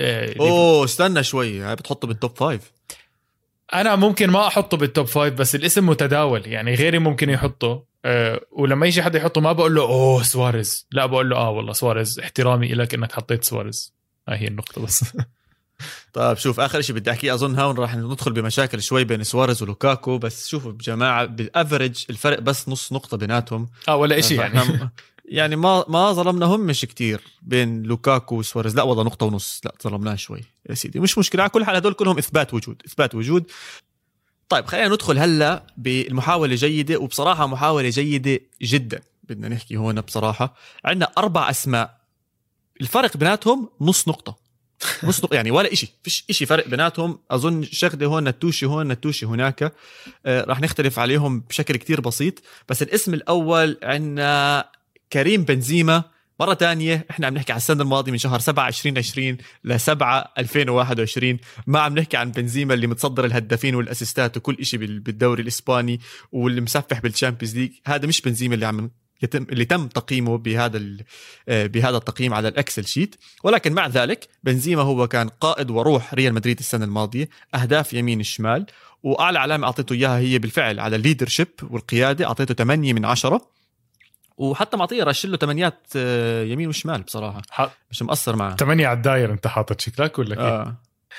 [0.00, 2.72] آه أوه استنى شوي هاي بتحطه بال top five
[3.74, 7.84] أنا ممكن ما أحطه بال top five بس الاسم متداول يعني غيري ممكن يحطه.
[8.06, 10.86] أه ولما يجي حدا يحطه ما بقول له أوه سواريز.
[10.90, 13.94] لا بقول له آه والله سواريز احترامي لك إنك حطيت سواريز.
[14.28, 15.04] هاي هي النقطة بس.
[16.12, 20.18] طيب شوف آخر شيء بدي أحكيه أظن هون راح ندخل بمشاكل شوي بين سواريز ولوكاكو
[20.18, 23.68] بس شوفوا يا جماعة بال average الفرق بس نص نقطة بيناتهم.
[23.88, 24.90] آه ولا شيء يعني.
[25.24, 28.76] يعني ما ما ظلمناهم مش كتير بين لوكاكو وسواريز.
[28.76, 29.60] لا والله نقطة ونص.
[29.64, 30.40] لا ظلمناه شوي
[30.70, 31.00] يا سيدي.
[31.00, 33.50] مش مشكلة على كل حال هدول كلهم إثبات وجود إثبات وجود.
[34.48, 39.00] طيب خلينا ندخل هلا بالمحاوله جيدة وبصراحة محاولة جيدة جدا.
[39.24, 40.54] بدنا نحكي هون بصراحة.
[40.84, 42.00] عندنا أربع أسماء.
[42.80, 44.36] الفرق بيناتهم نص نقطة.
[45.04, 47.18] نص نقطة يعني ولا شيء فيش شيء فرق بيناتهم.
[47.30, 49.74] أظن شغلة هون نتوشي هون نتوشي هناك.
[50.26, 52.34] آه راح نختلف عليهم بشكل كتير بسيط.
[52.68, 54.70] بس الاسم الأول عندنا
[55.12, 56.04] كريم بنزيما.
[56.40, 61.38] مرة تانية إحنا عم نحكي على السنة الماضية من شهر 7 2020 ل 7 2021
[61.66, 66.00] ما عم نحكي عن بنزيما اللي متصدر الهدافين والأسيستات وكل شيء بالدوري الإسباني
[66.32, 67.72] واللي مسفح بال Champions League.
[67.86, 68.90] هذا مش بنزيما اللي عم
[69.22, 70.82] يتم اللي تم تقييمه بهذا
[71.48, 73.16] آه، بهذا التقييم على ال Excel sheet.
[73.44, 78.66] ولكن مع ذلك بنزيما هو كان قائد وروح ريال مدريد السنة الماضية أهداف يمين الشمال.
[79.02, 83.55] وأعلى علامة أعطيته إياها هي بالفعل على الليدرشيب والقيادة أعطيته 8 من 10
[84.36, 87.68] وحتى معطية رش له تمنيات آه، يمين وشمال بصراحة ح...
[87.90, 90.76] مش مقصر معه تمنية على الداير انت حاطط شكلك ولا كيف؟ آه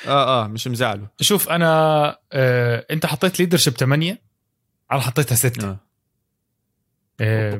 [0.07, 4.21] آه آه مش مزعله شوف أنا آه أنت حطيت ليدرشيب 8
[4.91, 5.77] أنا حطيتها 6 آه.
[7.21, 7.51] آه.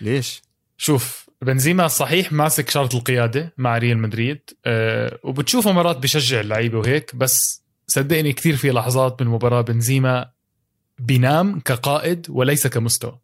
[0.00, 0.42] ليش؟
[0.76, 7.16] شوف بنزيما صحيح ماسك شرط القيادة مع ريال مدريد أه وبتشوفه مرات بشجع اللعيبة وهيك
[7.16, 10.30] بس صدقني كثير في لحظات بالمباراه بنزيما
[10.98, 13.18] بينام كقائد وليس كمستوى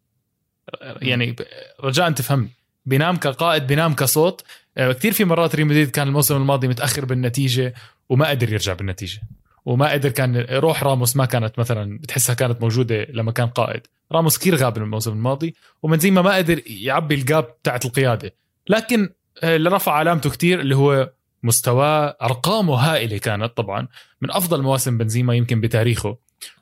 [0.81, 1.35] يعني
[1.83, 2.49] رجاء تفهم
[2.85, 4.43] بينام كقائد بينام كصوت.
[4.77, 7.73] آه، كثير في مرات ريال مدريد كان الموسم الماضي متأخر بالنتيجة
[8.09, 9.21] وما قدر يرجع بالنتيجة.
[9.65, 13.81] وما قدر كان روح راموس ما كانت مثلا بتحسها كانت موجودة لما كان قائد.
[14.11, 18.35] راموس كثير غاب الموسم الماضي وبنزيما ما قدر يعبي الجاب تاعت القيادة.
[18.69, 19.09] لكن
[19.43, 21.11] آه، اللي رفع علامته كثير اللي هو
[21.43, 23.87] مستواه أرقامه هائلة كانت طبعا.
[24.21, 26.17] من أفضل مواسم بنزيما يمكن بتاريخه.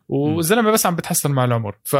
[0.09, 1.75] والزلمه بس عم بتحسن مع العمر.
[1.83, 1.95] ف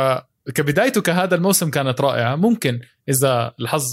[0.55, 2.35] كبدايته كهذا الموسم كانت رائعة.
[2.35, 3.83] ممكن إذا الحظ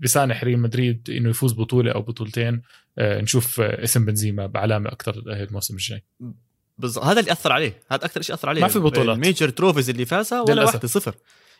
[0.00, 2.62] بسانح ريال مدريد إنه يفوز بطولة أو بطولتين
[2.98, 6.04] آه، نشوف اسم بنزيما بعلامة أكثر الموسم الجاي.
[6.78, 7.82] بالضبط هذا اللي أثر عليه.
[7.90, 8.60] هذا أكثر شيء أثر عليه.
[8.60, 9.16] ما في بطولات.
[9.16, 11.14] ال major trophies اللي فازها ولا واحدة صفر.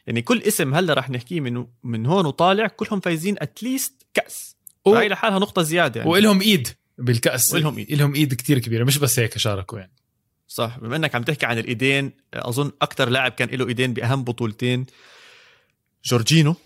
[0.06, 4.56] يعني كل اسم هلا رح نحكيه من من هون وطالع كلهم فايزين اتليست كأس.
[4.84, 4.94] و...
[4.94, 6.12] هاي لحالها نقطة زيادة يعني.
[6.12, 7.54] وإلهم إيد بالكأس.
[7.54, 7.92] ولهم إيد.
[7.92, 9.92] لهم إيد كتير كبيرة مش بس هيك شاركوا يعني.
[10.48, 10.78] صح.
[10.78, 14.86] بما إنك عم تحكي عن الإيدين أظن أكثر لاعب كان له إيدين بأهم بطولتين
[16.04, 16.56] جورجينو.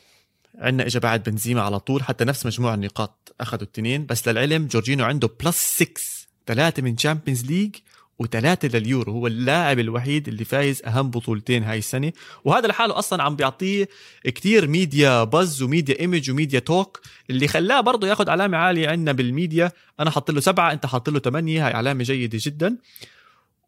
[0.59, 5.05] عندنا اجى بعد بنزيما على طول حتى نفس مجموع النقاط أخذوا الاثنين بس للعلم جورجينو
[5.05, 6.01] عنده plus 6
[6.47, 7.77] ثلاثة من Champions League
[8.19, 9.13] وثلاثه لليورو.
[9.13, 12.13] هو اللاعب الوحيد اللي فايز أهم بطولتين هاي السنة.
[12.45, 13.89] وهذا لحاله أصلا عم بيعطيه
[14.25, 18.89] كتير media buzz و media image و media talk اللي خلاه برضه ياخذ علامة عالية
[18.89, 22.77] عندنا بالميديا أنا حاط له سبعة أنت حاط له ثمانيه هاي علامة جيدة جدا.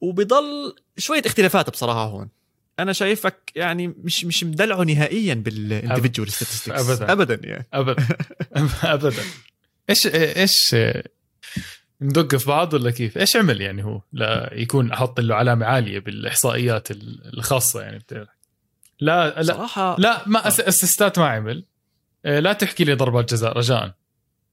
[0.01, 2.29] وبضل شوية اختلافات بصراحة هون.
[2.79, 7.13] أنا شايفك يعني مش مش مدلعه نهائيا بال individual statistics أبداً.
[7.13, 7.67] ابدا يعني.
[7.73, 8.07] ابدا.
[8.95, 9.23] ابدا.
[9.91, 10.77] إيش إيش
[12.01, 16.91] ندق في بعض ولا كيف؟ إيش عمل يعني هو ليكون أحط له علامة عالية بالإحصائيات
[17.35, 18.29] الخاصة يعني؟ بتعرف.
[19.01, 21.65] لا لا صراحة لا ما اسيستات ما عمل.
[22.25, 23.95] آه، لا تحكي لي ضربات جزاء رجاء.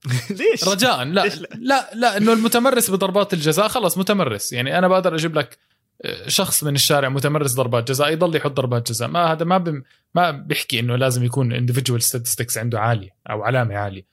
[0.40, 1.04] ليش؟ رجاء.
[1.04, 4.54] لا ليش لا؟ لا لا إنه المتمرس بضربات الجزاء خلص متمرس.
[4.54, 5.58] يعني أنا بقدر أجيب لك
[6.06, 9.08] آه، شخص من الشارع متمرس ضربات جزاء يضل يحط ضربات جزاء.
[9.08, 9.84] ما هذا ما بم
[10.16, 14.06] ما بيحكي إنه لازم يكون individual statistics عنده عالية أو علامة عالية.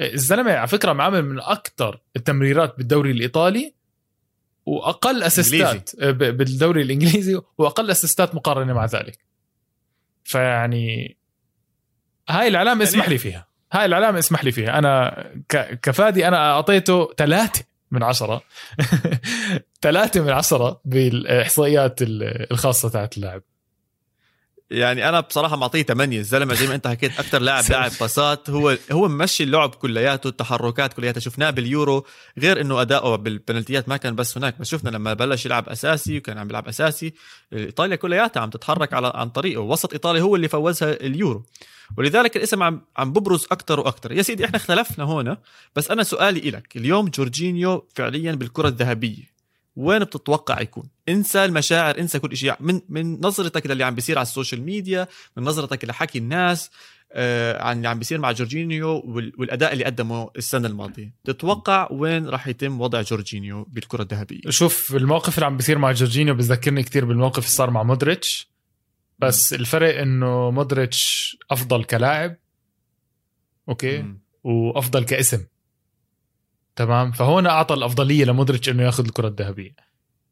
[0.00, 3.74] آه، الزلمة على فكرة معامل من أكثر التمريرات بالدوري الإيطالي
[4.66, 9.18] وأقل اسيستات آه، بالدوري الإنجليزي وأقل اسيستات مقارنة مع ذلك.
[10.24, 11.16] فيعني
[12.28, 13.46] هاي العلامة يعني- اسمح لي فيها.
[13.74, 14.78] هاي العلامة اسمح لي فيها.
[14.78, 15.24] أنا
[15.82, 18.42] كفادي أنا أعطيته ثلاثة من عشرة.
[19.82, 23.42] ثلاثة من عشرة بالإحصائيات ال- الخاصة تاعت اللاعب.
[24.74, 28.76] يعني أنا بصراحة معطيه 8 الزلمة زي ما أنت حكيت أكثر لاعب لاعب باسات هو
[28.92, 32.04] هو ممشي اللعب كلياته التحركات كلياتها شفناه باليورو
[32.38, 34.58] غير إنه أداؤه بالبنالتيات ما كان بس هناك.
[34.60, 37.14] بس شفنا لما بلش يلعب أساسي وكان عم يلعب أساسي.
[37.52, 39.60] إيطاليا كلياتها عم تتحرك على عن طريقه.
[39.60, 41.44] وسط إيطاليا هو اللي فوزها اليورو.
[41.98, 45.38] ولذلك الاسم عم عم ببرز أكثر وأكثر يا سيدي إحنا اختلفنا هنا
[45.76, 46.76] بس أنا سؤالي إلك.
[46.76, 49.33] اليوم جورجينيو فعليا بالكرة الذهبية.
[49.76, 54.26] وين بتتوقع يكون؟ انسى المشاعر انسى كل شيء من من نظرتك للي عم بيصير على
[54.26, 56.70] ال social media من نظرتك لحكي الناس
[57.12, 61.14] آه عن اللي عم بيصير مع جورجينيو وال- والأداء اللي قدمه السنة الماضية.
[61.24, 66.34] تتوقع وين راح يتم وضع جورجينيو بالكرة الذهبية؟ شوف الموقف اللي عم بيصير مع جورجينيو
[66.34, 68.48] بذكرني كتير بالموقف اللي صار مع مودريتش.
[69.18, 72.36] بس الفرق إنه مودريتش أفضل كلاعب
[73.68, 74.20] أوكي؟ مم.
[74.44, 75.44] وأفضل كاسم.
[76.76, 79.74] تمام؟ فهون أعطى الأفضلية لمودريتش إنه ياخذ الكرة الذهبية.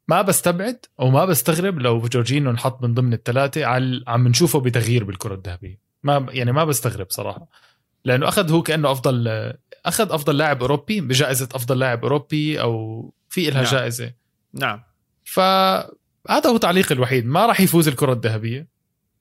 [0.07, 5.03] ما بستبعد أو ما بستغرب لو جورجينو انحط من ضمن الثلاثة على عم نشوفه بتغيير
[5.03, 5.79] بالكرة الذهبية.
[6.03, 7.47] ما يعني ما بستغرب صراحة.
[8.05, 9.27] لأنه أخذ هو كأنه أفضل
[9.85, 13.71] أخذ أفضل لاعب أوروبي بجائزة أفضل لاعب أوروبي أو في لها نعم.
[13.71, 14.13] جائزة.
[14.53, 14.83] نعم.
[15.23, 17.25] فهذا هو تعليقي الوحيد.
[17.25, 18.67] ما راح يفوز الكرة الذهبية.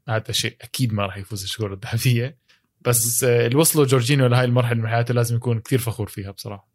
[0.08, 2.36] هذا شيء أكيد ما راح يفوز الكرة الذهبية.
[2.80, 6.71] بس اللي وصلوا جورجينيو لهي المرحلة من حياته لازم يكون كثير فخور فيها بصراحة.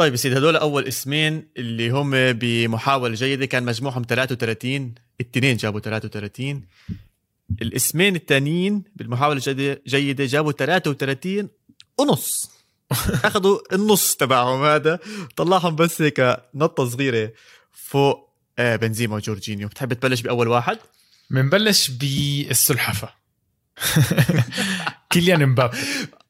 [0.00, 3.46] طيب يا سيدي هدول أول اسمين اللي هم بمحاولة جيدة.
[3.46, 6.62] كان مجموعهم 33 الاثنين جابوا 33
[7.62, 11.48] الاسمين الثانيين بالمحاولة الجيده جيدة جابوا 33
[11.98, 12.50] ونص.
[13.24, 14.98] أخذوا النص تبعهم هذا
[15.36, 17.32] طلعهم بس هيك نطة صغيرة
[17.72, 19.68] فوق آه، بنزيما وجورجينيو.
[19.68, 20.78] بتحب تبلش بأول واحد؟
[21.30, 23.08] بنبلش بالسلحفة.
[25.10, 25.78] كيليان مبابي.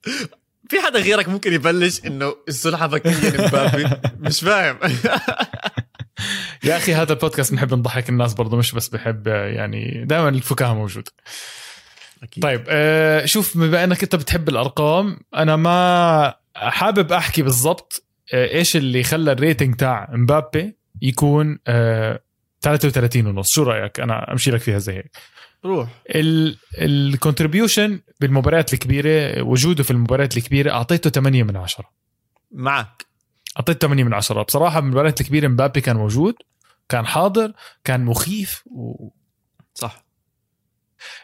[0.71, 4.79] في حدا غيرك ممكن يبلش إنه السلحفه كيليان مبابي مش فاهم.
[6.65, 10.75] يا أخي هذا البودكاست بنحب نضحك الناس برضه مش بس بحب آه، يعني دائما الفكاهة
[10.75, 11.13] موجوده
[12.23, 12.43] أكيد.
[12.43, 18.05] طيب آه شوف بما إنك أنت بتحب الأرقام أنا ما حابب أحكي بالضبط
[18.35, 22.21] آه إيش اللي خلى ال rating تاع مبابي يكون آه
[22.63, 23.53] 33 ونص.
[23.53, 25.11] شو رأيك؟ أنا أمشي لك فيها زي هيك.
[25.65, 25.89] روح.
[26.79, 31.91] ال contribution بالمباريات الكبيرة وجوده في المباريات الكبيرة أعطيته 8 من 10
[32.53, 33.07] معك.
[33.57, 36.35] اعطيته 8 من 10 بصراحة بالمباريات الكبيرة مبابي كان موجود
[36.89, 37.53] كان حاضر
[37.85, 39.09] كان مخيف و...
[39.75, 40.05] صح.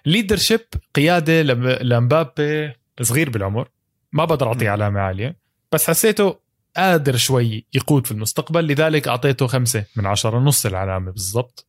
[0.07, 0.61] leadership
[0.95, 2.73] قيادة لم- لمبابي
[3.03, 3.69] صغير بالعمر
[4.13, 4.71] ما بقدر أعطيه.
[4.71, 5.37] علامة عالية
[5.73, 6.39] بس حسيته
[6.77, 11.66] قادر شوي يقود في المستقبل لذلك أعطيته خمسة من عشرة نص العلامة بالضبط.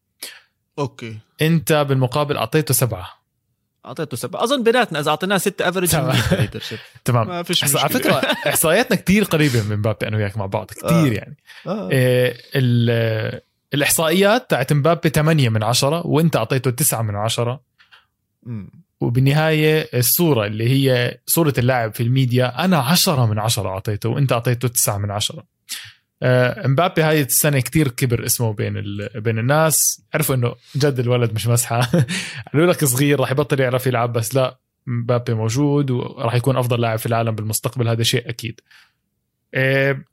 [0.79, 1.17] أوكي.
[1.41, 3.09] أنت بالمقابل أعطيته سبعة.
[3.85, 4.43] أعطيته سبعة.
[4.43, 5.87] أظن بيناتنا إذا أعطيناه ستة average
[7.05, 7.27] تمام.
[7.27, 8.13] ما فيش مشكله على فكرة
[8.47, 11.13] إحصائياتنا كثير قريبة من مبابي أنا وياك مع بعض كثير آه.
[11.13, 11.37] يعني.
[11.67, 11.89] آه.
[11.91, 12.37] إيه
[13.73, 17.61] الإحصائيات تاعت مبابي 8 من 10 وأنت أعطيته 9 من 10
[19.01, 24.67] وبالنهاية الصورة اللي هي صورة اللاعب في الميديا أنا 10 من 10 أعطيته وأنت أعطيته
[24.67, 25.43] 9 من 10
[26.23, 29.21] آه، امبابي هاي السنة كتير كبر اسمه بين ال...
[29.21, 30.01] بين الناس.
[30.13, 31.81] عرفوا إنه جد الولد مش مسحة.
[32.53, 36.99] قالوا لك صغير راح يبطل يعرف يلعب بس لا مبابي موجود وراح يكون أفضل لاعب
[36.99, 37.87] في العالم بالمستقبل.
[37.87, 38.61] هذا شيء أكيد.
[39.53, 40.05] إيه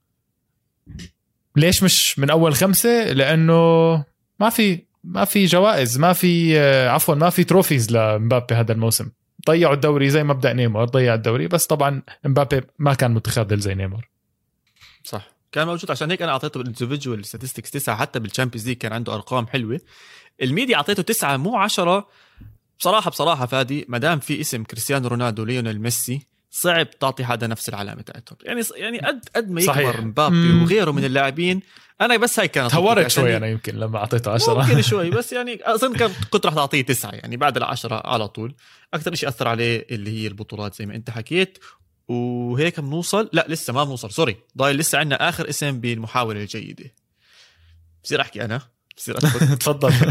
[1.57, 3.95] ليش مش من أول خمسة؟ لأنه
[4.41, 9.11] ما في ما في جوائز ما في آه، عفوا ما في trophies لمبابي هذا الموسم.
[9.47, 14.09] ضيعوا الدوري زي مبدا نيمار ضيع الدوري بس طبعا مبابي ما كان متخاذل زي نيمار.
[15.05, 15.34] صح.
[15.55, 15.91] كان موجود.
[15.91, 19.47] عشان هيك أنا أعطيته بال individual statistics تسعة حتى بال Champions League كان عنده أرقام
[19.47, 19.81] حلوة.
[20.43, 22.09] الميديا أعطيته تسعة مو عشرة.
[22.79, 27.69] بصراحة بصراحة فادي ما دام في اسم كريستيانو رونالدو ليونيل ميسي صعب تعطي حدا نفس
[27.69, 28.39] العلامة تاعتهم.
[28.43, 29.61] يعني يعني قد قد ما.
[29.61, 30.63] يكبر مبابي.
[30.63, 31.61] وغيره من اللاعبين.
[32.01, 34.63] أنا بس هاي كانت تهورت شوي أنا يمكن لما أعطيته عشرة.
[34.63, 38.55] ممكن شوي بس يعني أظن كان كنت رح تعطيه تسعة يعني بعد العشرة على طول.
[38.95, 41.59] أكثر شيء أثر عليه اللي هي البطولات زي ما أنت حكيت.
[42.09, 44.37] وهيك بنوصل لا لسه ما بنوصل سوري.
[44.59, 46.95] ضايل لسه عندنا آخر اسم بالمحاولة الجيدة.
[48.05, 48.63] بصير أحكي أنا؟
[48.97, 49.19] بصير
[49.61, 49.93] تفضل.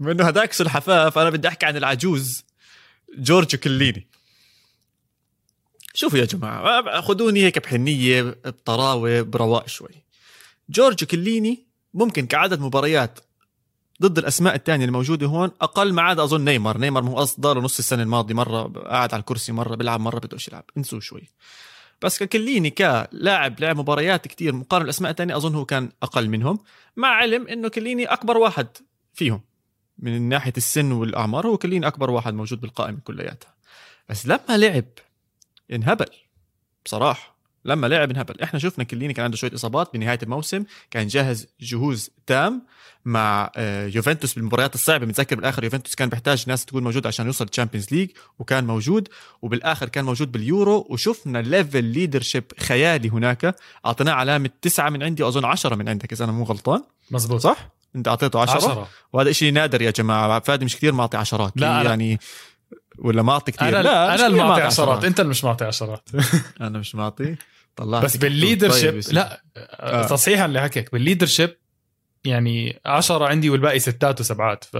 [0.00, 2.44] بما انه هداك سلحفاة فأنا بدي أحكي عن العجوز
[3.18, 4.06] جورج كليني.
[5.94, 10.04] شوفوا يا جماعة خذوني هيك بحنية بطراوة برواق شوي.
[10.68, 13.18] جورج كليني ممكن كعدد مباريات
[14.02, 15.50] ضد الأسماء الثانية الموجودة هون.
[15.60, 16.78] أقل ما عدا أظن نيمار.
[16.78, 18.34] نيمار مو اصدر نص السنة الماضية.
[18.34, 20.64] مرة قاعد على الكرسي مرة بيلعب مرة بدوش يلعب.
[20.76, 21.28] انسوه شوي.
[22.02, 26.58] بس ككليني كلاعب لعب مباريات كتير مقارنة بالأسماء الثانية أظن هو كان أقل منهم
[26.96, 28.66] مع علم إنه كليني أكبر واحد
[29.14, 29.40] فيهم
[29.98, 31.46] من ناحية السن والأعمار.
[31.46, 33.54] هو كليني أكبر واحد موجود بالقائمة كلياتها.
[34.08, 34.84] بس لما لعب
[35.72, 36.06] انهبل.
[36.84, 37.33] بصراحة.
[37.64, 40.64] لما لعب انهبل إحنا شفنا كيليني كان عنده شوية إصابات بنهاية الموسم.
[40.90, 42.62] كان جاهز جهوز تام
[43.04, 45.06] مع آه، يوفنتوس بالمباريات الصعبة.
[45.06, 49.08] متذكر بالآخر يوفنتوس كان بيحتاج ناس تكون موجود عشان يوصل Champions League وكان موجود.
[49.42, 50.86] وبالآخر كان موجود باليورو.
[50.90, 53.56] وشفنا level leadership خيالي هناك.
[53.86, 56.82] أعطيناه علامة تسعة من عندي واظن عشرة من عندك إذا أنا مو غلطان.
[57.10, 58.88] مزبوط صح؟ أنت أعطيته عشرة, عشرة.
[59.12, 60.40] وهذا شيء نادر يا جماعة.
[60.40, 61.52] فادي مش كثير معطي عشرات.
[61.56, 62.18] لا، يعني
[62.98, 65.04] ولا معطي كثير أنا لا أنا اللي معطي معطي عشرات.
[65.04, 66.08] أنت اللي مش معطي عشرات.
[66.60, 67.36] أنا مش معطي.
[67.76, 70.06] طلعت بس بال leadership طيب لا آه.
[70.06, 71.56] تصحيحا لحكيك بال leadership
[72.24, 74.76] يعني عشرة عندي والباقي ستات وسبعات ف.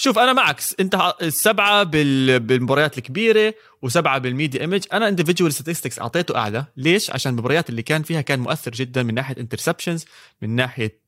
[0.00, 0.60] شوف أنا معك.
[0.80, 2.40] أنت ح- سبعة بال...
[2.40, 4.84] بالمباريات الكبيرة وسبعة بال media image.
[4.92, 6.64] أنا individual statistics أعطيته أعلى.
[6.76, 10.04] ليش؟ عشان المباريات اللي كان فيها كان مؤثر جدا من ناحية interceptions
[10.42, 10.98] من ناحية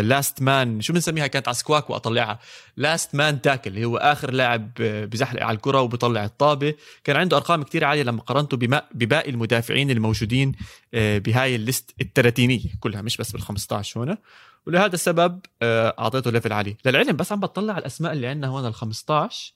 [0.00, 2.38] last man شو بنسميها؟ كانت على سكواك وأطلعها.
[2.76, 6.74] last man tackle اللي هو آخر لاعب آه، بزحلق على الكرة وبيطلع الطابة.
[7.04, 8.56] كان عنده أرقام كتير عالية لما قارنته.
[8.94, 10.52] بباقي المدافعين الموجودين
[10.94, 14.18] آه، بهاي ال list الثلاثينيه كلها مش بس بال 15 هنا
[14.66, 16.76] ولهذا السبب آه، أعطيته level عالي.
[16.86, 19.54] للعلم بس عم بطلع على الأسماء اللي عندنا هون ال 15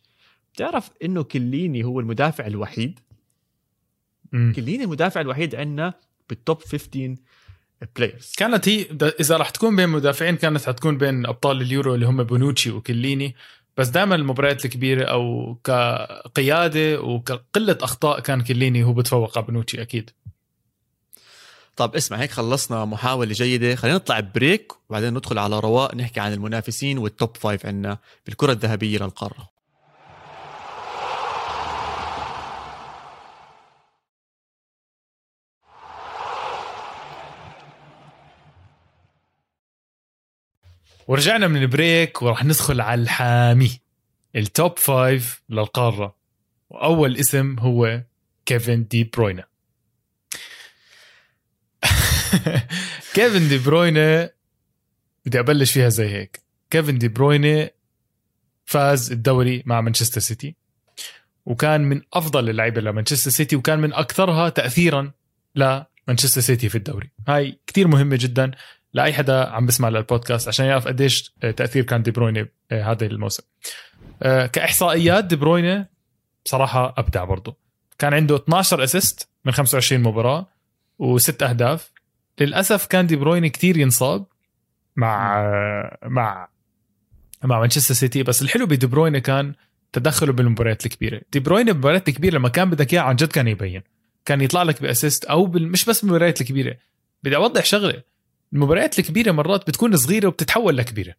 [0.54, 3.00] بتعرف إنه كيليني هو المدافع الوحيد؟
[4.32, 4.52] مم.
[4.56, 5.94] كيليني المدافع الوحيد عندنا
[6.28, 7.14] بال top 15
[7.96, 8.86] players كانت هي
[9.20, 13.34] إذا رح تكون بين مدافعين كانت حتكون بين أبطال اليورو اللي هم بونوتشي وكيليني.
[13.76, 20.10] بس دائما المباريات الكبيرة أو كقيادة وكقلة أخطاء كان كيليني هو بتفوق على بونوتشي أكيد.
[21.76, 23.74] طب اسمع هيك خلصنا محاولة جيدة.
[23.74, 28.52] خلينا نطلع break وبعدين ندخل على رواق نحكي عن المنافسين وال top five عندنا بالكرة
[28.52, 29.56] الذهبية للقارة.
[41.08, 43.80] ورجعنا من ال break ورح ندخل على الحامي
[44.36, 46.16] ال top five للقارة.
[46.70, 48.02] وأول اسم هو
[48.46, 49.44] كيفن دي بروينا
[53.14, 54.30] كيفن دي بروينا
[55.26, 56.40] بدي أبلش فيها زي هيك.
[56.70, 57.70] كيفن دي بروينا
[58.64, 60.56] فاز الدوري مع مانشستر سيتي
[61.46, 65.12] وكان من أفضل اللعيبة لمانشستر سيتي وكان من أكثرها تاثيرا
[65.54, 67.10] لمانشستر سيتي في الدوري.
[67.28, 68.50] هاي كتير مهمة جدا
[68.92, 73.42] لأي حدا عم بسمع للبودكاست عشان يعرف قديش تأثير كان دي بروينة آه، هذا الموسم.
[74.22, 75.86] آه، كإحصائيات دي بروينة
[76.44, 77.56] بصراحه أبدع برضه
[77.98, 80.46] كان عنده 12 assist من 25 مباراة
[80.98, 81.90] وست أهداف.
[82.40, 84.26] للأسف كان دي بروينه كتير ينصاب
[84.96, 85.42] مع
[86.04, 86.48] مع
[87.44, 89.54] مع مانشستر سيتي بس الحلو بدي بروينه كان
[89.92, 91.20] تدخله بالمباريات الكبيرة.
[91.32, 93.82] دي بروينه بالمباريات الكبيرة لما كان بدك اياه عن جد كان يبين.
[94.24, 95.68] كان يطلع لك ب assist أو بال...
[95.68, 96.76] مش بس بالمباريات الكبيرة
[97.22, 98.02] بدي أوضح شغلة.
[98.52, 101.14] المباريات الكبيرة مرات بتكون صغيرة وبتتحول لكبيرة.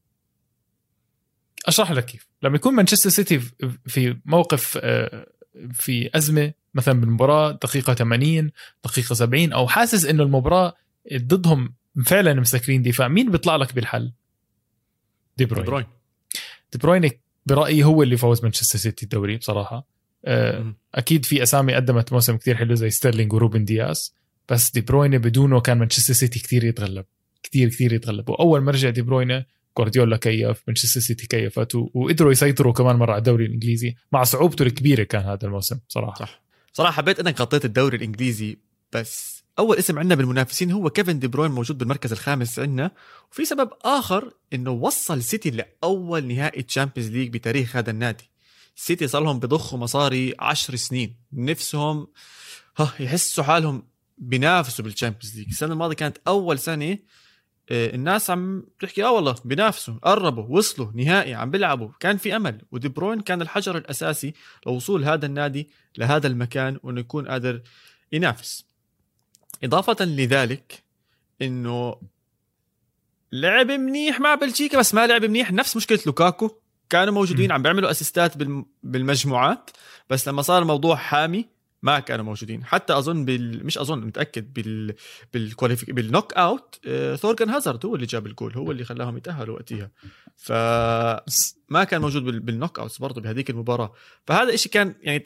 [1.66, 2.28] أشرح لك كيف.
[2.44, 3.40] لما يكون مانشستر سيتي
[3.88, 5.28] في موقف آه،
[5.74, 8.52] في أزمة مثلا بالمباراة دقيقة 80
[8.84, 10.76] دقيقة 70 أو حاسس إنه المباراة
[11.16, 11.74] ضدهم
[12.06, 13.08] فعلا مسكرين دفاع.
[13.08, 14.12] مين بيطلع لك بالحل؟
[15.38, 15.66] دي بروين.
[15.66, 15.86] بروين.
[16.74, 17.12] دي بروين
[17.46, 19.88] برأيي هو اللي فوز مانشستر سيتي الدوري بصراحة.
[20.26, 20.74] آه،.
[20.96, 24.16] أكيد في أسامي قدمت موسم كتير حلو زي ستيرلينج وروبن دياس
[24.50, 27.06] بس دي بروينه بدونه كان مانشستر سيتي كتير يتغلب.
[27.44, 28.30] كتير كتير يتغلب.
[28.30, 29.46] وأول ما رجع دي بروينه
[29.78, 33.96] جوارديولا كيف مانشستر سيتي كيفت وقدروا يسيطروا كمان مرة على الدوري الإنجليزي.
[34.12, 36.16] مع صعوبته الكبيرة كان هذا الموسم صراحة.
[36.26, 36.42] صح.
[36.74, 38.58] صراحة حبيت إنك غطيت الدوري الإنجليزي
[38.94, 42.92] بس أول اسم عندنا بالمنافسين هو كيفن دي بروين موجود بالمركز الخامس عندنا.
[43.32, 48.30] وفي سبب آخر إنه وصل سيتي لأول نهائي Champions League بتاريخ هذا النادي.
[48.76, 51.16] سيتي صار لهم بضخوا مصاري عشر سنين.
[51.34, 52.08] نفسهم
[53.00, 53.84] يحسوا حالهم
[54.18, 56.98] بينافسوا بال Champions League السنة الماضية كانت أول سنة
[57.72, 61.90] آه، الناس عم تحكي آه والله بينافسوا قربوا وصلوا نهائي عم بيلعبوا.
[62.00, 64.34] كان في أمل ودي بروين كان الحجر الأساسي
[64.66, 67.62] لوصول هذا النادي لهذا المكان وإنه يكون قادر
[68.12, 68.67] ينافس.
[69.64, 70.84] إضافة لذلك
[71.42, 71.96] إنه
[73.32, 75.52] لعب منيح مع بلجيكا بس ما لعب منيح.
[75.52, 76.50] نفس مشكلة لوكاكو.
[76.90, 78.38] كانوا موجودين عم بيعملوا assistات
[78.84, 79.70] بالمجموعات
[80.10, 81.46] بس لما صار الموضوع حامي
[81.82, 82.66] ما كانوا موجودين.
[82.66, 83.66] حتى أظن بال...
[83.66, 84.96] مش أظن متأكد بال
[85.34, 87.20] بال qualific بال knock out آه...
[87.42, 89.92] هازارد هو اللي جاب الجول هو اللي خلاهم يتأهلوا وقتها.
[90.38, 92.40] فما كان موجود بال...
[92.40, 93.94] بال knock outs برضه بهذيك المباراة.
[94.28, 95.24] فهذا الشيء كان يعني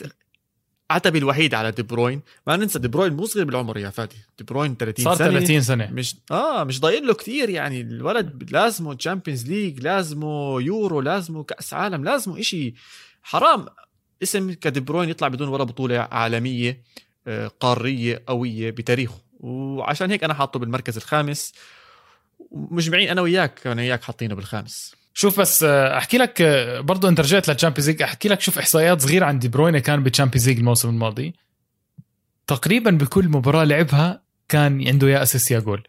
[0.91, 2.21] عتبي الوحيد على دي بروين.
[2.47, 4.15] ما ننسى دي بروين مو صغير بالعمر يا فادي.
[4.37, 5.39] دي بروين 30 صار سنة.
[5.39, 5.89] 30 سنة.
[5.91, 7.81] مش آه مش ضايل له كثير يعني.
[7.81, 12.73] الولد لازمه Champions League لازمه يورو لازمه كأس عالم لازمه إشي
[13.23, 13.65] حرام.
[14.23, 16.81] اسم كدي بروين يطلع بدون ولا بطولة عالمية
[17.27, 19.21] آه، قارية قوية بتاريخه.
[19.39, 21.53] وعشان هيك أنا حاطه بالمركز الخامس.
[22.51, 24.95] مجمعين أنا وياك أنا وياك حاطينه بالخامس.
[25.13, 28.59] شوف بس آه، أحكي لك آه، برضه أنت رجعت لل Champions League أحكي لك شوف
[28.59, 31.33] إحصائيات صغيرة عن دي بروين كان بال Champions League الموسم الماضي.
[32.47, 35.83] تقريبا بكل مباراة لعبها كان عنده يا assist يا جول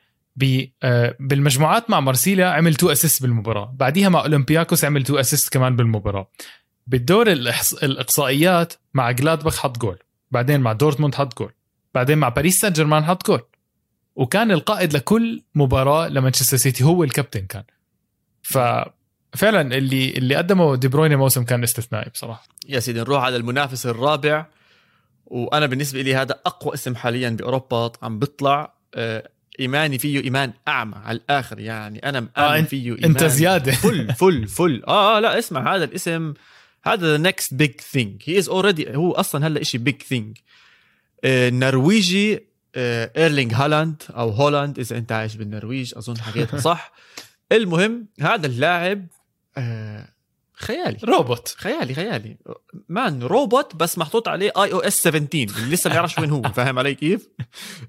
[1.21, 3.75] بالمجموعات مع مارسيليا عمل two assist بالمباراة.
[3.77, 6.31] بعديها مع أولمبياكوس عمل two assist كمان بالمباراة.
[6.87, 7.33] بالدور
[7.83, 9.99] الاقصائيات مع جلادباخ حط جول
[10.31, 11.53] بعدين مع دورتموند حط جول
[11.95, 13.43] بعدين مع باريس سان جيرمان حط جول
[14.15, 17.65] وكان القائد لكل مباراة لمانشستر سيتي هو الكابتن كان.
[19.33, 22.49] ففعلا اللي اللي قدمه دي بروين موسم كان استثنائي بصراحة.
[22.69, 24.47] يا سيدي نروح على المنافس الرابع.
[25.27, 29.29] وأنا بالنسبة لي هذا أقوى اسم حاليا بأوروبا عم بيطلع آه،
[29.61, 31.59] إيماني فيه إيمان أعمى على الآخر.
[31.59, 33.73] يعني أنا مآمن آه فيه إيمان انت زيادة.
[33.73, 34.83] full full full.
[34.89, 36.35] آه, آه لا اسمع هذا الاسم
[36.85, 40.39] هذا the next big thing he is already هو أصلا هلا شيء big thing
[41.25, 46.93] النرويجي ايرلينج هالاند أو هولاند إذا أنت عايش بالنرويج أظن حكيتها صح.
[47.53, 49.07] المهم هذا اللاعب
[49.57, 50.09] آه
[50.55, 50.99] خيالي.
[51.05, 51.55] روبوت.
[51.59, 52.37] خيالي خيالي.
[52.89, 56.43] man robot بس محطوط عليه iOS 17 اللي لسه ما بيعرفش وين هو.
[56.57, 57.29] فاهم علي كيف؟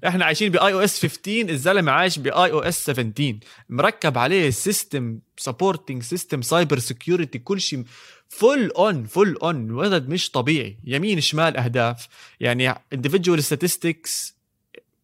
[0.06, 3.38] إحنا عايشين ب iOS 15 الزلمة عايش ب iOS 17
[3.68, 7.84] مركب عليه system supporting system cyber security كل شيء
[8.28, 10.78] full on full on ولد مش طبيعي.
[10.84, 12.08] يمين شمال أهداف.
[12.40, 14.33] يعني individual statistics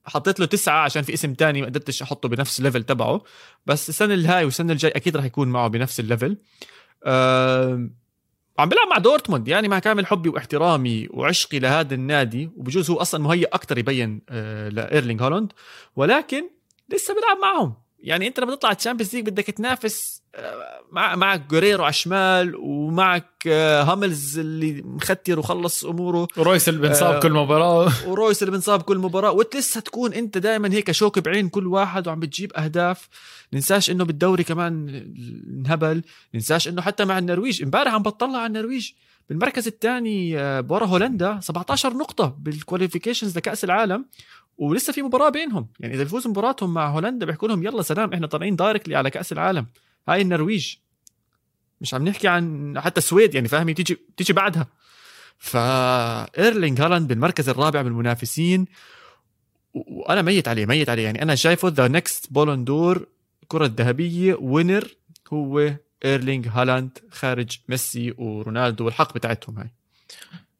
[0.05, 3.23] حطيت له تسعة عشان في اسم تاني ما قدرتش أحطه بنفس ال level تبعه.
[3.67, 6.37] بس السنة الهاي والسنة الجاي أكيد راح يكون معه بنفس ال level
[7.05, 7.91] أه
[8.59, 13.23] عم بيلعب مع دورتموند يعني مع كامل حبي واحترامي وعشقي لهذا النادي وبجوز هو أصلا
[13.23, 15.53] مهيأ أكثر يبين أه لايرلينج هولاند
[15.97, 16.51] ولكن
[16.89, 17.75] لسه بيلعب معهم.
[17.99, 20.20] يعني أنت لما تطلع Champions League بدك تنافس
[20.93, 26.29] مع معك جيريرو على الشمال ومعك آه، هاملز اللي مختير وخلص أموره.
[26.37, 27.93] ورويس اللي بنصاب آه كل مباراة.
[28.09, 29.33] ورويس اللي بنصاب كل مباراة.
[29.33, 33.09] وتلسه تكون أنت دائما هيك شوك بعين كل واحد وعم بتجيب أهداف.
[33.53, 34.89] ننساش إنه بالدوري كمان
[35.59, 36.03] انهبل.
[36.35, 38.91] ننساش إنه حتى مع النرويج امبارح عم بطلع على النرويج.
[39.29, 40.37] بالمركز الثاني
[40.69, 44.05] ورا هولندا 17 نقطة بال qualifications لكأس العالم.
[44.59, 45.67] ولسه في مباراة بينهم.
[45.81, 49.33] يعني إذا بيفوزوا مباراتهم مع هولندا بيحكوا لهم يلا سلام إحنا طالعين directly على كأس
[49.33, 49.67] العالم.
[50.09, 50.77] هاي النرويج.
[51.81, 54.67] مش عم نحكي عن حتى السويد يعني فاهمي تيجي تيجي بعدها.
[55.39, 58.67] فإيرلينج هالاند بالمركز الرابع من المنافسين
[59.75, 61.05] وأنا ميت عليه ميت عليه.
[61.05, 63.07] يعني أنا شايفه the next Ballon d'Or
[63.43, 64.97] الكره الذهبيه winner
[65.33, 65.75] هو
[66.05, 69.71] إيرلينج هالاند خارج ميسي ورونالدو والحق بتاعتهم هاي.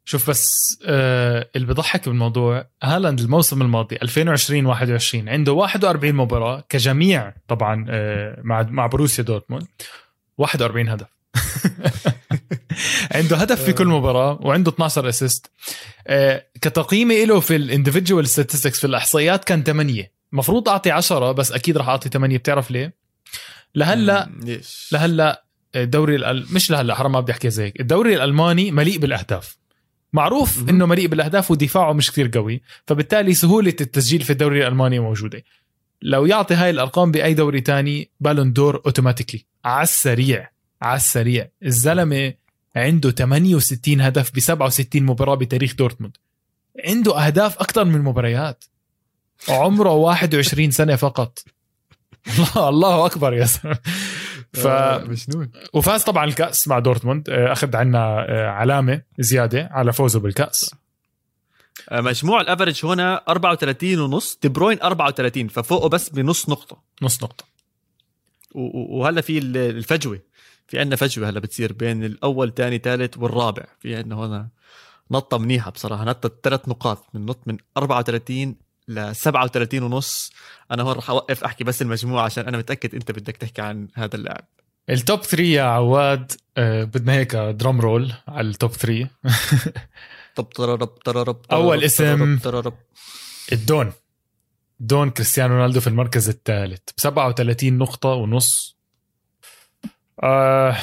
[0.05, 7.33] شوف بس آه اللي بضحك بالموضوع هالاند الموسم الماضي 2020 21 عنده 41 مباراة كجميع
[7.47, 9.67] طبعا آه مع مع بروسيا دورتموند
[10.37, 11.07] 41 هدف.
[13.15, 15.51] عنده هدف في كل مباراة وعنده 12 assist
[16.07, 21.51] آه كتقييمي له في ال individual statistics في الأحصائيات كان 8 المفروض أعطي 10 بس
[21.51, 22.93] أكيد راح أعطي 8 بتعرف ليه؟
[23.75, 24.29] لهلا
[24.91, 25.45] لهلا
[25.75, 26.45] الدوري الأل...
[26.53, 29.60] مش لهلا حرام ما بدي أحكي زي هيك الدوري الألماني مليء بالأهداف.
[30.13, 35.43] معروف إنه مليء بالأهداف ودفاعه مش كثير قوي فبالتالي سهولة التسجيل في الدوري الألماني موجودة.
[36.01, 40.49] لو يعطي هاي الأرقام بأي دوري تاني بالون دور automatically على السريع
[40.81, 41.47] على السريع.
[41.65, 42.33] الزلمة
[42.75, 46.17] عنده 68 هدف ب 67 مباراة بتاريخ دورتموند.
[46.85, 48.63] عنده أهداف أكثر من مباريات
[49.49, 51.43] وعمره 21 سنة فقط.
[52.27, 53.77] الله الله أكبر يا زلمة.
[54.53, 57.29] ف آه، مجنون وفاز طبعا الكأس مع دورتموند.
[57.29, 60.75] آه، أخذ عنا آه، علامة زيادة على فوزه بالكأس.
[61.91, 66.81] مجموع ال average هنا 34 ونص دي بروين 34 ففوقه بس بنص نقطة.
[67.01, 67.45] نص نقطة.
[68.55, 70.19] وهلا في ال- الفجوة.
[70.67, 73.63] في عندنا فجوة هلا بتصير بين الأول ثاني ثالث والرابع.
[73.79, 74.47] في عندنا هنا
[75.11, 78.55] نطة منيحة بصراحة نطة ثلاث نقاط من نط من 34
[78.87, 80.31] ل 37 ونص.
[80.71, 84.15] أنا هون رح أوقف أحكي بس المجموعة عشان أنا متأكد أنت بدك تحكي عن هذا
[84.15, 84.45] اللاعب.
[84.89, 89.07] ال top 3 يا عواد آه، بدنا هيك drum roll على ال top 3
[90.35, 92.37] طب تررب تررب أول تررب اسم.
[93.51, 93.91] الدون.
[94.79, 96.81] دون كريستيانو رونالدو في المركز الثالث.
[96.97, 98.77] ب 37 نقطة ونص.
[100.23, 100.77] آه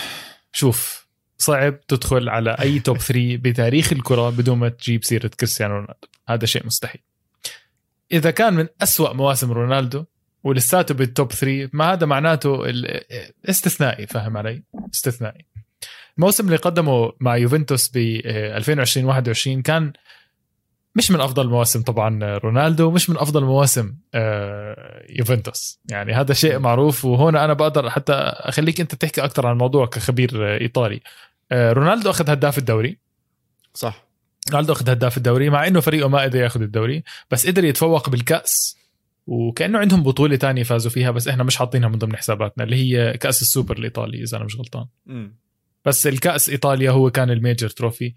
[0.53, 1.07] شوف
[1.39, 6.09] صعب تدخل على أي top 3 بتاريخ الكرة بدون ما تجيب سيرة كريستيانو رونالدو.
[6.29, 7.01] هذا شيء مستحيل.
[8.13, 10.05] إذا كان من أسوأ مواسم رونالدو
[10.45, 12.63] ولساته بال top 3 ما هذا معناته
[13.49, 14.63] استثنائي فاهم علي؟
[14.95, 15.47] استثنائي.
[16.19, 19.93] الموسم اللي قدمه مع يوفنتوس ب 2020 21 كان
[20.95, 25.81] مش من أفضل المواسم طبعا رونالدو مش من أفضل مواسم آه، يوفنتوس.
[25.91, 30.55] يعني هذا شيء معروف وهنا أنا بقدر حتى أخليك أنت تحكي أكثر عن الموضوع كخبير
[30.55, 31.01] آه، إيطالي.
[31.53, 32.99] آه، رونالدو أخذ هداف الدوري.
[33.75, 34.08] صح.
[34.53, 38.79] رونالدو أخذ هداف الدوري مع إنه فريقه ما قدر ياخذ الدوري بس قدر يتفوق بالكأس.
[39.27, 43.17] وكأنه عندهم بطولة تانية فازوا فيها بس إحنا مش حاطينها من ضمن حساباتنا اللي هي
[43.19, 44.87] كأس السوبر الإيطالي إذا أنا مش غلطان.
[45.85, 48.15] بس الكأس إيطاليا هو كان ال major trophy.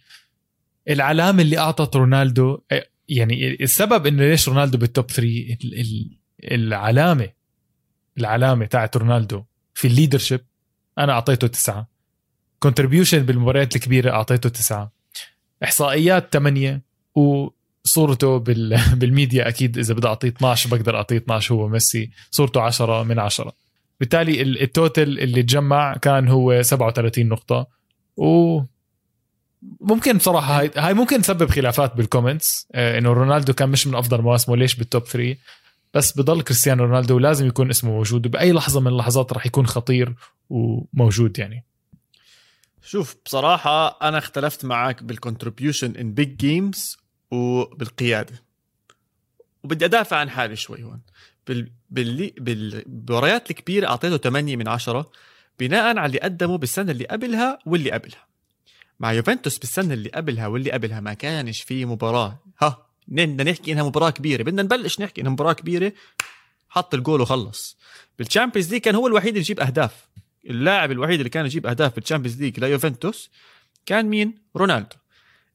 [0.89, 2.61] العلامة اللي أعطت رونالدو
[3.09, 6.17] يعني السبب إنه ليش رونالدو بال top 3 ال- ال-
[6.51, 7.29] العلامة
[8.17, 10.41] العلامة تاعت رونالدو في ال leadership
[10.97, 11.89] أنا أعطيته تسعة.
[12.59, 14.91] contribution بالمباريات الكبيرة أعطيته تسعة.
[15.63, 16.81] إحصائيات 8
[17.15, 23.03] وصورته بال بالميديا أكيد إذا بدي أعطيه 12 بقدر أعطيه 12 هو ميسي صورته 10
[23.03, 23.53] من 10
[23.99, 27.67] بالتالي ال- total اللي تجمع كان هو 37 نقطة.
[28.17, 28.61] و
[29.81, 33.95] ممكن بصراحة هاي, هاي ممكن تسبب خلافات بال comments آه إنه رونالدو كان مش من
[33.95, 35.35] أفضل مواسمه ليش بال top 3
[35.93, 40.13] بس بضل كريستيانو رونالدو لازم يكون اسمه موجود وبأي لحظة من اللحظات راح يكون خطير
[40.49, 41.65] وموجود يعني.
[42.83, 46.97] شوف بصراحة أنا اختلفت معك بال contribution in big games
[47.31, 48.43] وبالقيادة.
[49.63, 51.01] وبدي أدافع عن حالي شوي هون.
[51.47, 51.71] بال...
[51.89, 52.31] بال...
[52.39, 55.11] بالمباريات الكبيرة أعطيته 8 من 10
[55.59, 58.27] بناء على اللي قدمه بالسنة اللي قبلها واللي قبلها.
[58.99, 62.39] مع يوفنتوس بالسنة اللي قبلها واللي قبلها ما كانش في مباراة.
[62.61, 64.43] ها بدنا نحكي إنها مباراة كبيرة.
[64.43, 65.93] بدنا نبلش نحكي إنها مباراة كبيرة.
[66.69, 67.77] حط الجول وخلص.
[68.19, 70.07] بال Champions League كان هو الوحيد اللي يجيب أهداف.
[70.49, 73.29] اللاعب الوحيد اللي كان يجيب أهداف بال Champions League ليوفنتوس
[73.85, 74.95] كان مين؟ رونالدو.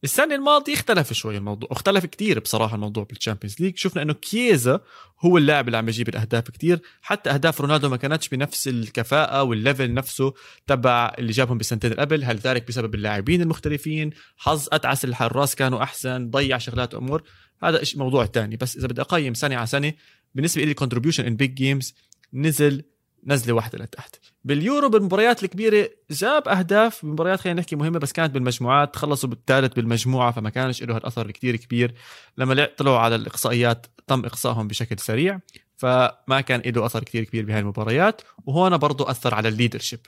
[0.05, 4.81] السنة الماضية اختلف شوي الموضوع اختلف كتير بصراحة الموضوع بال Champions League شفنا إنه كييزا
[5.21, 6.81] هو اللاعب اللي عم يجيب الأهداف كتير.
[7.03, 10.35] حتى أهداف رونالدو ما كانتش بنفس الكفاءة وال level نفسه
[10.67, 12.25] تبع اللي جابهم بالسنتين اللي قبل.
[12.25, 17.23] هل ذلك بسبب اللاعبين المختلفين؟ حظ أتعس الحراس كانوا أحسن ضيع شغلات أمور.
[17.63, 18.57] هذا إشي موضوع تاني.
[18.57, 19.93] بس إذا بدي أقيم سنة على سنة
[20.35, 21.95] بالنسبة لي contribution in big games
[22.33, 22.83] نزل
[23.25, 24.17] نزلة واحدة لتحت.
[24.45, 30.31] باليورو بالمباريات الكبيرة جاب أهداف بمباريات خلينا نحكي مهمة بس كانت بالمجموعات خلصوا بالثالث بالمجموعة
[30.33, 31.95] فما كانش له هالأثر كتير كبير.
[32.39, 35.41] لما لع- طلعوا على الإقصائيات تم إقصائهم بشكل سريع
[35.77, 40.01] فما كان له أثر كتير كبير بهاي المباريات وهون برضو أثر على ال leadership.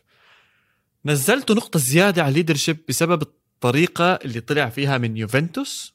[1.04, 5.94] نزلته نقطة زيادة على ال leadership بسبب الطريقة اللي طلع فيها من يوفنتوس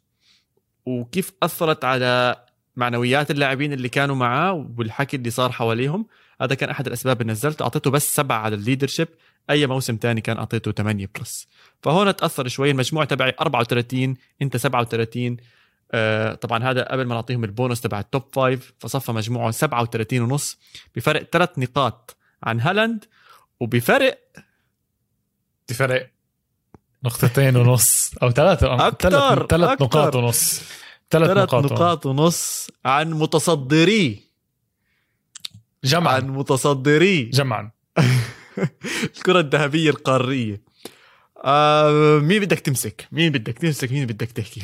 [0.86, 2.36] وكيف أثرت على
[2.76, 6.06] معنويات اللاعبين اللي كانوا معاه والحكي اللي صار حواليهم.
[6.44, 7.64] هذا كان أحد الأسباب اللي نزلته.
[7.64, 9.08] أعطيته بس سبعة على ال leadership
[9.50, 11.48] أي موسم تاني كان أعطيته 8 plus
[11.82, 12.72] فهون تأثر شوي.
[12.72, 15.38] المجموع تبعي 34 أنت 37
[15.92, 20.58] آه طبعا هذا قبل ما نعطيهم البونص تبع التوب 5 فصفى مجموعه 37 ونص.
[20.96, 23.06] بفرق ثلاث نقاط عن هالاند
[23.60, 24.20] وبفرق
[25.70, 26.10] بفرق
[27.04, 28.12] نقطتين ونص.
[28.24, 29.82] أو ثلاثة أكتر، ثلاث.
[29.82, 30.62] نقاط ونص.
[31.12, 34.33] ثلاث نقاط نقاط ونص عن متصدري.
[35.84, 37.72] جمعا عن متصدري جمعا
[39.18, 40.62] الكرة الذهبية القارية
[41.46, 44.62] آه مين بدك تمسك؟ مين بدك تمسك؟ مين بدك تحكي؟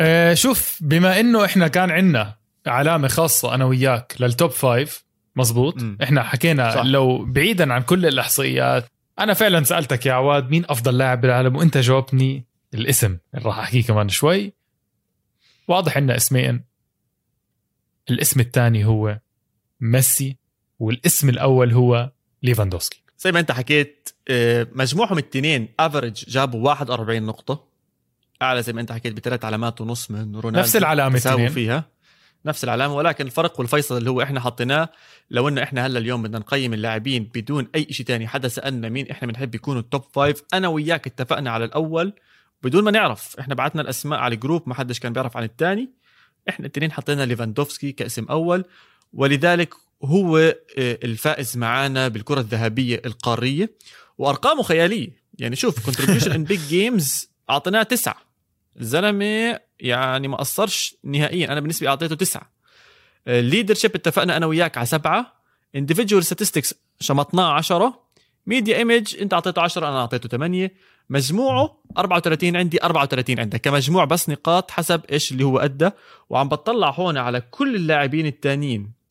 [0.00, 2.34] آه شوف بما إنه إحنا كان عندنا
[2.66, 5.04] علامة خاصة أنا وياك لل top five
[5.36, 5.98] مزبوط مم.
[6.02, 6.76] إحنا حكينا صح.
[6.76, 6.84] صح.
[6.84, 8.86] لو بعيدا عن كل الأحصائيات
[9.18, 13.82] أنا فعلا سألتك يا عواد مين أفضل لاعب بالعالم وأنت جاوبتني الاسم اللي راح أحكيه
[13.82, 14.52] كمان شوي
[15.68, 16.64] واضح عندنا اسمين
[18.10, 19.18] الاسم الثاني هو
[19.80, 20.36] ميسي
[20.78, 22.10] والاسم الأول هو
[22.42, 23.02] ليفاندوفسكي.
[23.18, 27.64] زي ما انت حكيت آه، مجموعهم الاثنين average جابوا 41 نقطة.
[28.42, 31.84] أعلى زي ما انت حكيت بثلاث علامات ونص من رونالدو نفس العلامة تساووا فيها.
[32.46, 34.88] نفس العلامة ولكن الفرق والفيصل اللي هو إحنا حطيناه
[35.30, 39.10] لو إنه إحنا هلأ اليوم بدنا نقيم اللاعبين بدون أي شيء تاني حدا سالنا مين
[39.10, 42.12] إحنا بنحب يكونوا ال top five أنا وياك اتفقنا على الأول.
[42.62, 45.90] بدون ما نعرف إحنا بعتنا الأسماء على ال group ما حدش كان بيعرف عن الثاني
[46.48, 48.64] إحنا الاثنين حطينا ليفاندوفسكي كاسم أول.
[49.14, 53.70] ولذلك هو آه، الفائز معانا بالكرة الذهبية القارية
[54.18, 55.24] وأرقامه خيالية.
[55.38, 58.16] يعني شوف contribution in big games أعطيناه تسعة.
[58.80, 61.52] الزلمة يعني ما قصرش نهائيا.
[61.52, 62.50] أنا بالنسبة أعطيته تسعة.
[63.28, 65.34] ال leadership اتفقنا أنا وياك على سبعة.
[65.76, 68.04] individual statistics شمطناه 10
[68.46, 70.74] media image أنت أعطيته 10 أنا أعطيته 8
[71.10, 73.60] مجموعه 34 عندي 34 عندك.
[73.60, 75.90] كمجموع بس نقاط حسب إيش اللي هو أدى.
[76.30, 79.03] وعم بطلع هون على كل اللاعبين التانيين.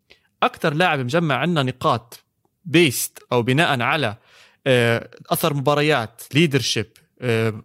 [0.46, 2.24] أكثر لاعب مجمع عندنا نقاط
[2.66, 4.16] based أو بناء على
[4.68, 6.88] آه، أثر مباريات leadership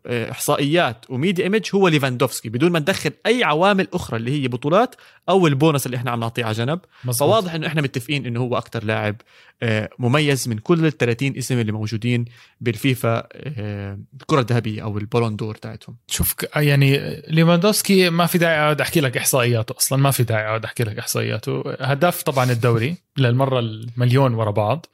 [0.07, 4.95] إحصائيات و media image هو ليفاندوفسكي بدون ما ندخل أي عوامل أخرى اللي هي بطولات
[5.29, 6.81] أو البونص اللي إحنا عم نعطيه على جنب.
[7.05, 7.29] مظبوط.
[7.29, 9.17] فواضح إنه إحنا متفقين إنه هو أكثر لاعب
[9.63, 12.25] آه، مميز من كل ال 30 اسم اللي موجودين
[12.61, 15.97] بالفيفا آه، الكرة الذهبية أو ال Ballon d'Or تاعتهم.
[16.09, 20.65] شوف يعني ليفاندوسكي ما في داعي اقعد أحكي لك إحصائياته أصلا ما في داعي اقعد
[20.65, 21.63] أحكي لك إحصائياته.
[21.81, 24.87] هداف طبعا الدوري للمرة المليون ورا بعض.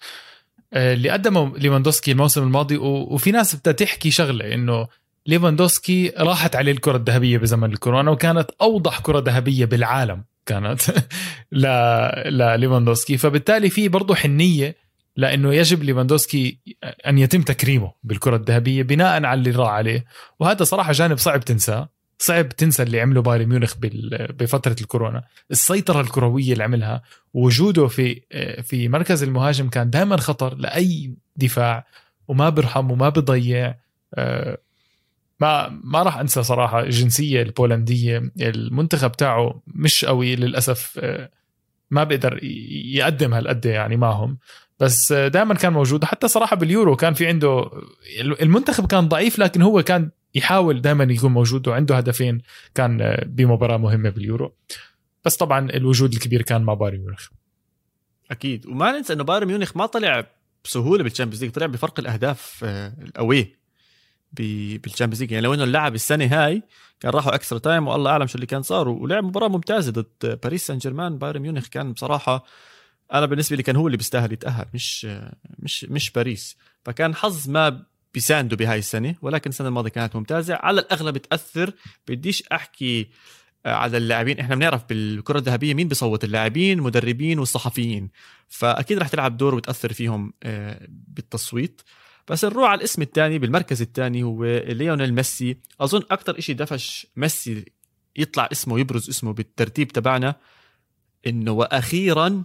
[0.75, 4.87] اللي قدمه ليفاندوسكي الموسم الماضي وفي ناس بدها تحكي شغلة إنه
[5.27, 10.81] ليفاندوسكي راحت عليه الكرة الذهبية بزمن الكورونا وكانت أوضح كرة ذهبية بالعالم كانت
[11.53, 14.77] لليفاندوسكي فبالتالي في برضه حنية
[15.17, 16.59] لإنه يجب ليفاندوسكي
[17.07, 20.05] أن يتم تكريمه بالكرة الذهبية بناء على اللي راح عليه.
[20.41, 21.89] وهذا صراحة جانب صعب تنساه.
[22.25, 23.75] صعب تنسى اللي عمله بايرن ميونخ
[24.31, 25.25] بفترة الكورونا.
[25.51, 27.03] السيطرة الكروية اللي عملها
[27.35, 28.21] وجوده في
[28.63, 31.87] في مركز المهاجم كان دائما خطر لأي دفاع
[32.29, 33.75] وما برحم وما بضيع
[34.15, 34.59] آه،
[35.41, 38.33] ما ما راح أنسى صراحة الجنسية البولندية.
[38.41, 41.31] المنتخب تاعه مش قوي للأسف آه،
[41.91, 42.39] ما بيقدر
[42.95, 44.39] يقدم هالقد يعني معهم.
[44.81, 46.05] بس دائما كان موجود.
[46.05, 47.71] حتى صراحة باليورو كان في عنده
[48.21, 52.43] المنتخب كان ضعيف لكن هو كان يحاول دائما يكون موجود وعنده هدفين
[52.75, 54.55] كان بمباراة مهمة باليورو.
[55.25, 57.29] بس طبعا الوجود الكبير كان مع بايرن ميونخ.
[58.31, 58.67] أكيد.
[58.67, 60.27] وما ننسى إنه بايرن ميونخ ما طلع
[60.65, 63.57] بسهولة بال Champions League طلع بفرق الأهداف آه، ال
[64.33, 65.33] away بال Champions League.
[65.33, 66.63] يعني لو إنه اللعب السنة هاي
[67.01, 68.89] كان راحوا extra time والله أعلم شو اللي كان صار.
[68.89, 72.45] ولعب مباراة ممتازة ضد باريس سان جيرمان بايرن ميونخ كان بصراحة
[73.13, 75.07] أنا بالنسبة لي كان هو اللي بيستاهل يتأهل مش
[75.59, 76.57] مش مش باريس.
[76.85, 77.83] فكان حظ ما
[78.15, 80.55] بيساندوا بهاي السنة ولكن السنة الماضية كانت ممتازة.
[80.55, 81.73] على الأغلب تأثر
[82.09, 83.09] بديش أحكي
[83.67, 84.41] على اللاعبين.
[84.41, 88.11] إحنا بنعرف بالكرة الذهبية مين بيصوت اللاعبين المدربين والصحفيين.
[88.49, 91.83] فأكيد رح تلعب دور وتأثر فيهم آه، بالتصويت.
[92.29, 95.57] بس نروح على الاسم الثاني بالمركز الثاني هو ليونيل ميسي.
[95.81, 97.65] أظن أكثر شيء دفش ميسي
[98.17, 100.35] يطلع اسمه يبرز اسمه بالترتيب تبعنا
[101.27, 102.45] إنه وأخيرا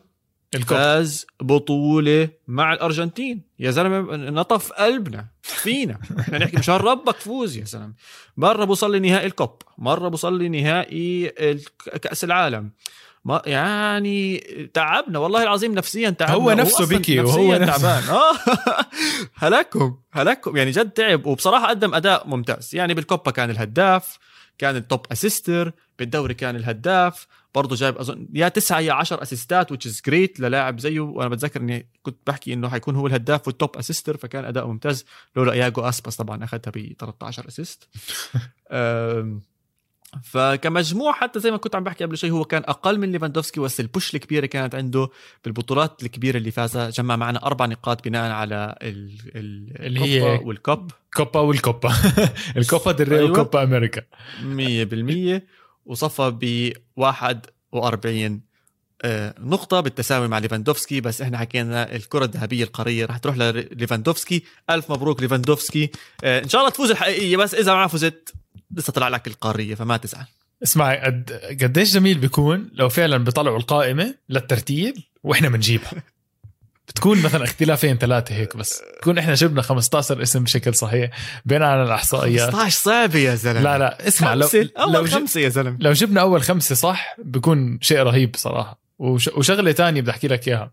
[0.58, 3.42] فاز بطولة مع الأرجنتين.
[3.60, 6.00] يا زلمة نطف قلبنا فينا.
[6.20, 7.94] إحنا نحكي مشان ربك فوز يا زلمة.
[8.38, 9.62] مرة بوصل لنهائي الكوب.
[9.78, 12.72] مرة بوصل لنهائي الك- كأس العالم.
[13.26, 14.38] ما يعني
[14.74, 16.36] تعبنا والله العظيم نفسيا تعبنا.
[16.36, 18.04] هو نفسه بكي نفسياً وهو نفسه- تعبان.
[18.10, 18.34] آه.
[19.46, 20.58] هلكهم هلكهم.
[20.58, 22.76] يعني جد تعب وبصراحة قدم أداء ممتاز.
[22.76, 24.18] يعني بالكوبا كان الهداف.
[24.60, 29.66] كان ال top assister بالدوري كان الهداف برضه جايب أظن يا تسعة يا 10 assist
[29.66, 31.00] ات which is great للاعب زيه.
[31.00, 35.06] وأنا بتذكر إني كنت بحكي إنه حيكون هو الهداف وال top assister فكان أداء ممتاز.
[35.36, 37.90] لولا ياجو أسباس طبعا اخذها ب 13 assist
[40.24, 43.80] فكمجموع حتى زي ما كنت عم بحكي قبل شوي هو كان أقل من ليفاندوفسكي بس
[43.80, 45.10] ال push الكبيرة كانت عنده
[45.46, 50.92] بالبطولات الكبيرة اللي فازها جمع معنا أربع نقاط بناء على ال ال اللي هي- والكوب.
[51.14, 51.94] كوبا والكوبا.
[52.58, 53.32] الكوبا دري أيوة.
[53.32, 54.02] وكوبا أمريكا.
[54.44, 55.42] 100%
[55.86, 58.42] وصفى ب 41
[59.02, 64.92] آه، نقطة بالتساوي مع ليفاندوفسكي بس إحنا حكينا الكرة الذهبية القارية رح تروح لليفاندوفسكي ألف
[64.92, 65.92] مبروك ليفاندوفسكي.
[66.24, 68.34] آه، إن شاء الله تفوز الحقيقية بس إذا ما فزت
[68.72, 70.26] لسه طلع لك القارية فما تزعل.
[70.64, 75.92] اسمعي قد قديش جميل بيكون لو فعلا بيطلعوا القائمة للترتيب وإحنا بنجيبها
[76.88, 78.82] بتكون مثلا اختلافين ثلاثة هيك بس.
[79.02, 81.10] تكون إحنا جبنا 15 اسم بشكل صحيح
[81.46, 82.50] بين على الإحصائيات.
[82.50, 83.62] 15 صعبة يا زلمة.
[83.62, 85.78] لا لا اسمع لو خمسة لو, خمسة يا زلمة.
[85.80, 88.80] لو جبنا أول خمسة صح بيكون شيء رهيب صراحة.
[89.00, 90.72] وش وشغلة تانية بدي أحكي لك إياها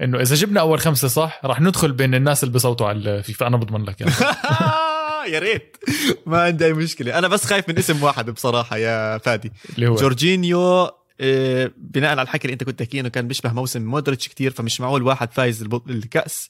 [0.00, 3.46] إنه إذا جبنا أول خمسة صح راح ندخل بين الناس اللي بيصوتوا على الفيفا.
[3.46, 4.12] أنا بضمن لك يعني.
[5.26, 5.76] يا ريت.
[6.26, 7.18] ما عندي أي مشكلة.
[7.18, 9.52] أنا بس خايف من اسم واحد بصراحة يا فادي.
[9.74, 13.82] اللي هو؟ جورجينيو آه، بناء على الحكي اللي أنت كنت تحكيه إنه كان بيشبه موسم
[13.82, 16.48] مودريتش كتير فمش معقول واحد فايز الكأس.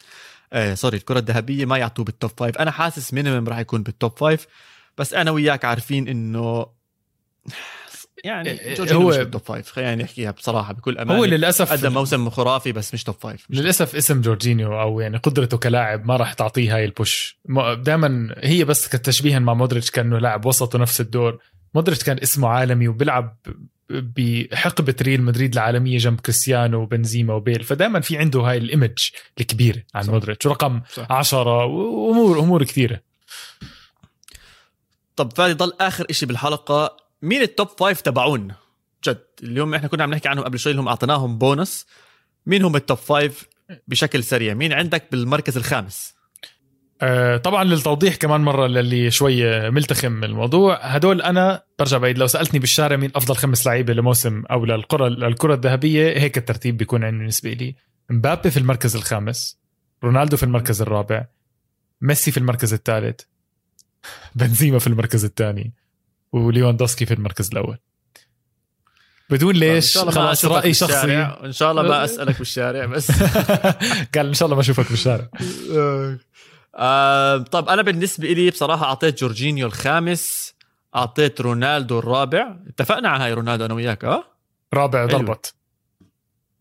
[0.52, 3.97] آه sorry الكرة الذهبية ما يعطوه بال top five أنا حاسس minimum راح يكون بال
[3.97, 4.46] top five
[4.98, 6.66] بس أنا وياك عارفين إنه
[8.24, 11.20] يعني إيه، جورجينيو هو- مش بال top five خلينا نحكيها بصراحة بكل أمانة.
[11.20, 15.16] هو للأسف قدم موسم خرافي بس مش توب فايف مش للأسف اسم جورجينيو أو يعني
[15.16, 17.38] قدرته كلاعب ما راح تعطيه هاي ال push
[17.76, 21.38] دائما هي بس كتشبيها مع مودريتش كأنه لاعب وسط ونفس الدور.
[21.74, 23.36] مودريتش كان اسمه عالمي وبيلعب
[23.90, 27.64] بحقبة ريال مدريد العالمية جنب كريستيانو وبنزيما وبيل.
[27.64, 29.08] فدائما في عنده هاي ال image
[29.40, 30.06] الكبيره عن.
[30.06, 30.46] مودريتش.
[30.46, 31.12] ورقم صح.
[31.12, 33.00] عشرة وامور أمور كثيرة.
[35.16, 36.96] طب فادي ضل آخر إشي بالحلقة.
[37.22, 38.56] مين ال top five تبعونا
[39.04, 41.86] جد اليوم إحنا كنا عم نحكي عنهم قبل شوي اللي هم أعطيناهم بونص
[42.46, 43.44] مين هم ال top five
[43.88, 46.14] بشكل سريع؟ مين عندك بالمركز الخامس؟
[47.02, 50.86] آه، طبعا للتوضيح كمان مرة للي شوي ملتخم الموضوع.
[50.86, 55.54] هدول أنا برجع بعيد لو سألتني بالشارع مين أفضل خمس لعيبة لموسم أو للكرة للكرة
[55.54, 57.74] الذهبية هيك الترتيب بيكون عندي بالنسبة لي.
[58.10, 59.58] مبابي في المركز الخامس
[60.04, 61.26] رونالدو في المركز الرابع
[62.00, 63.20] ميسي في المركز الثالث
[64.34, 65.72] بنزيما في المركز الثاني.
[66.32, 67.78] وليواندوسكي في المركز الأول.
[69.30, 71.16] بدون ليش إن شاء الله ما خلاص رأي شخصي.
[71.22, 73.10] إن شاء الله ما أسألك بالشارع بس.
[74.14, 75.28] قال إن شاء الله ما أشوفك بالشارع.
[76.74, 80.54] آه طب أنا بالنسبة لي بصراحة أعطيت جورجينيو الخامس
[80.96, 82.56] أعطيت رونالدو الرابع.
[82.68, 84.24] اتفقنا على هاي رونالدو أنا وياك آه
[84.74, 85.18] رابع حلو.
[85.18, 85.54] ضربت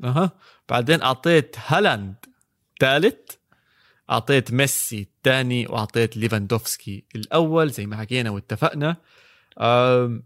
[0.04, 0.32] أها.
[0.70, 2.16] بعدين أعطيت هالاند
[2.80, 3.16] ثالث
[4.10, 8.98] أعطيت ميسي الثاني وأعطيت ليفاندوفسكي الأول زي ما حكينا واتفقنا.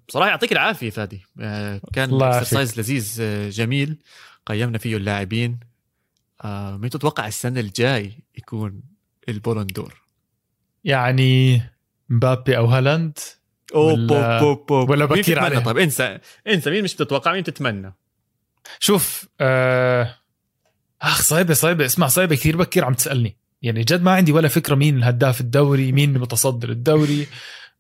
[0.07, 1.25] بصراحه يعطيك العافية فادي.
[1.41, 2.21] آه، كان.
[2.21, 3.97] exercise لذيذ آه، جميل.
[4.45, 5.59] قيمنا فيه اللاعبين.
[6.43, 8.81] آه، مين تتوقع السنة الجاي يكون
[9.29, 10.01] ال Ballon d'Or
[10.83, 11.61] يعني
[12.09, 13.19] مبابي أو هالاند؟
[13.75, 14.89] أوب ولا- أوب أوب.
[14.89, 16.17] ولا بكير عليه؟ طيب انسى
[16.47, 16.69] انسى.
[16.71, 17.93] مين مش بتتوقع مين تتمنى؟
[18.79, 20.15] شوف آه
[21.01, 21.85] أخ صعبة صعبة.
[21.85, 23.37] اسمع صعبة كثير بكير عم تسألني.
[23.61, 27.27] يعني جد ما عندي ولا فكرة مين الهداف الدوري مين المتصدر الدوري.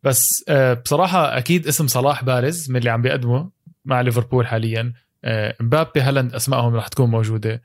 [0.05, 3.49] بس آه بصراحة أكيد اسم صلاح بارز من اللي عم بيقدمه
[3.85, 4.93] مع ليفربول حاليا.
[5.23, 7.61] آه مبابي هالاند أسمائهم رح تكون موجودة.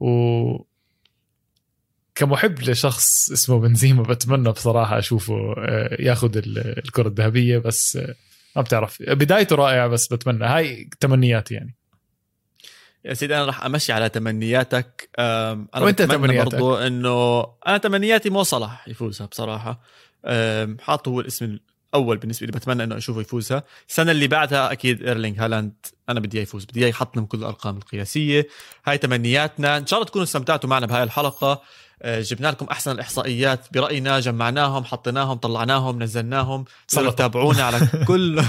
[0.00, 0.06] و
[2.14, 7.98] كمحب لشخص اسمه بنزيما بتمنى بصراحة أشوفه آه ياخذ ال- الكرة الذهبية بس
[8.56, 9.02] ما بتعرف.
[9.02, 10.44] بدايته رائعة بس بتمنى.
[10.44, 11.74] هاي تمنياتي يعني.
[13.04, 15.10] يا سيدي أنا راح أمشي على تمنياتك.
[15.18, 19.80] أنا بتمنى تمنياتك؟ برضو إنه أنا تمنياتي مو صلاح يفوزها بصراحة.
[20.80, 21.58] حاطه هو الاسم
[21.94, 23.62] الأول بالنسبة لي بتمنى إنه أشوفه يفوزها.
[23.88, 25.72] السنة اللي بعدها أكيد إيرلينج هالاند.
[26.08, 28.48] أنا بدي إياه يفوز بدي إياه يحط من كل الأرقام القياسية.
[28.86, 29.76] هاي تمنياتنا.
[29.78, 31.62] إن شاء الله تكونوا استمتعتوا معنا بهاي الحلقة.
[32.02, 36.64] أه، جبنا لكم أحسن الإحصائيات برأينا جمعناهم حطيناهم طلعناهم نزلناهم.
[36.88, 37.14] تقدروا سلطة.
[37.14, 38.42] تتابعونا على كل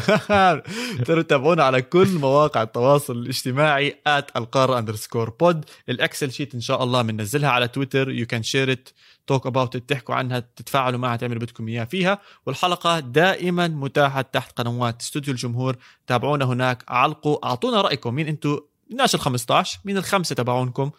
[0.99, 6.61] تقدروا تتابعونا على كل مواقع التواصل الاجتماعي at القارة underscore pod ال Excel sheet إن
[6.61, 8.09] شاء الله بننزلها على تويتر.
[8.09, 8.89] you can share it
[9.27, 12.19] talk about تحكوا عنها تتفاعلوا معها تعملوا بدكم إياه فيها.
[12.45, 15.75] والحلقة دائما متاحة تحت قنوات استوديو الجمهور.
[16.07, 18.13] تابعونا هناك علقوا أعطونا رأيكم.
[18.13, 18.59] مين أنتم
[18.91, 20.91] الناس ال 15 مين الخمسة تبعونكم؟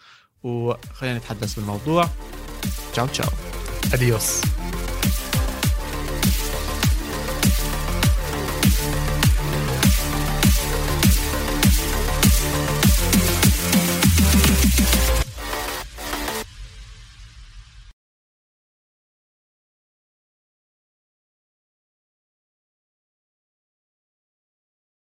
[0.42, 2.08] وخلينا نتحدث بالموضوع.
[2.92, 3.28] ciao ciao.
[3.94, 4.42] adiós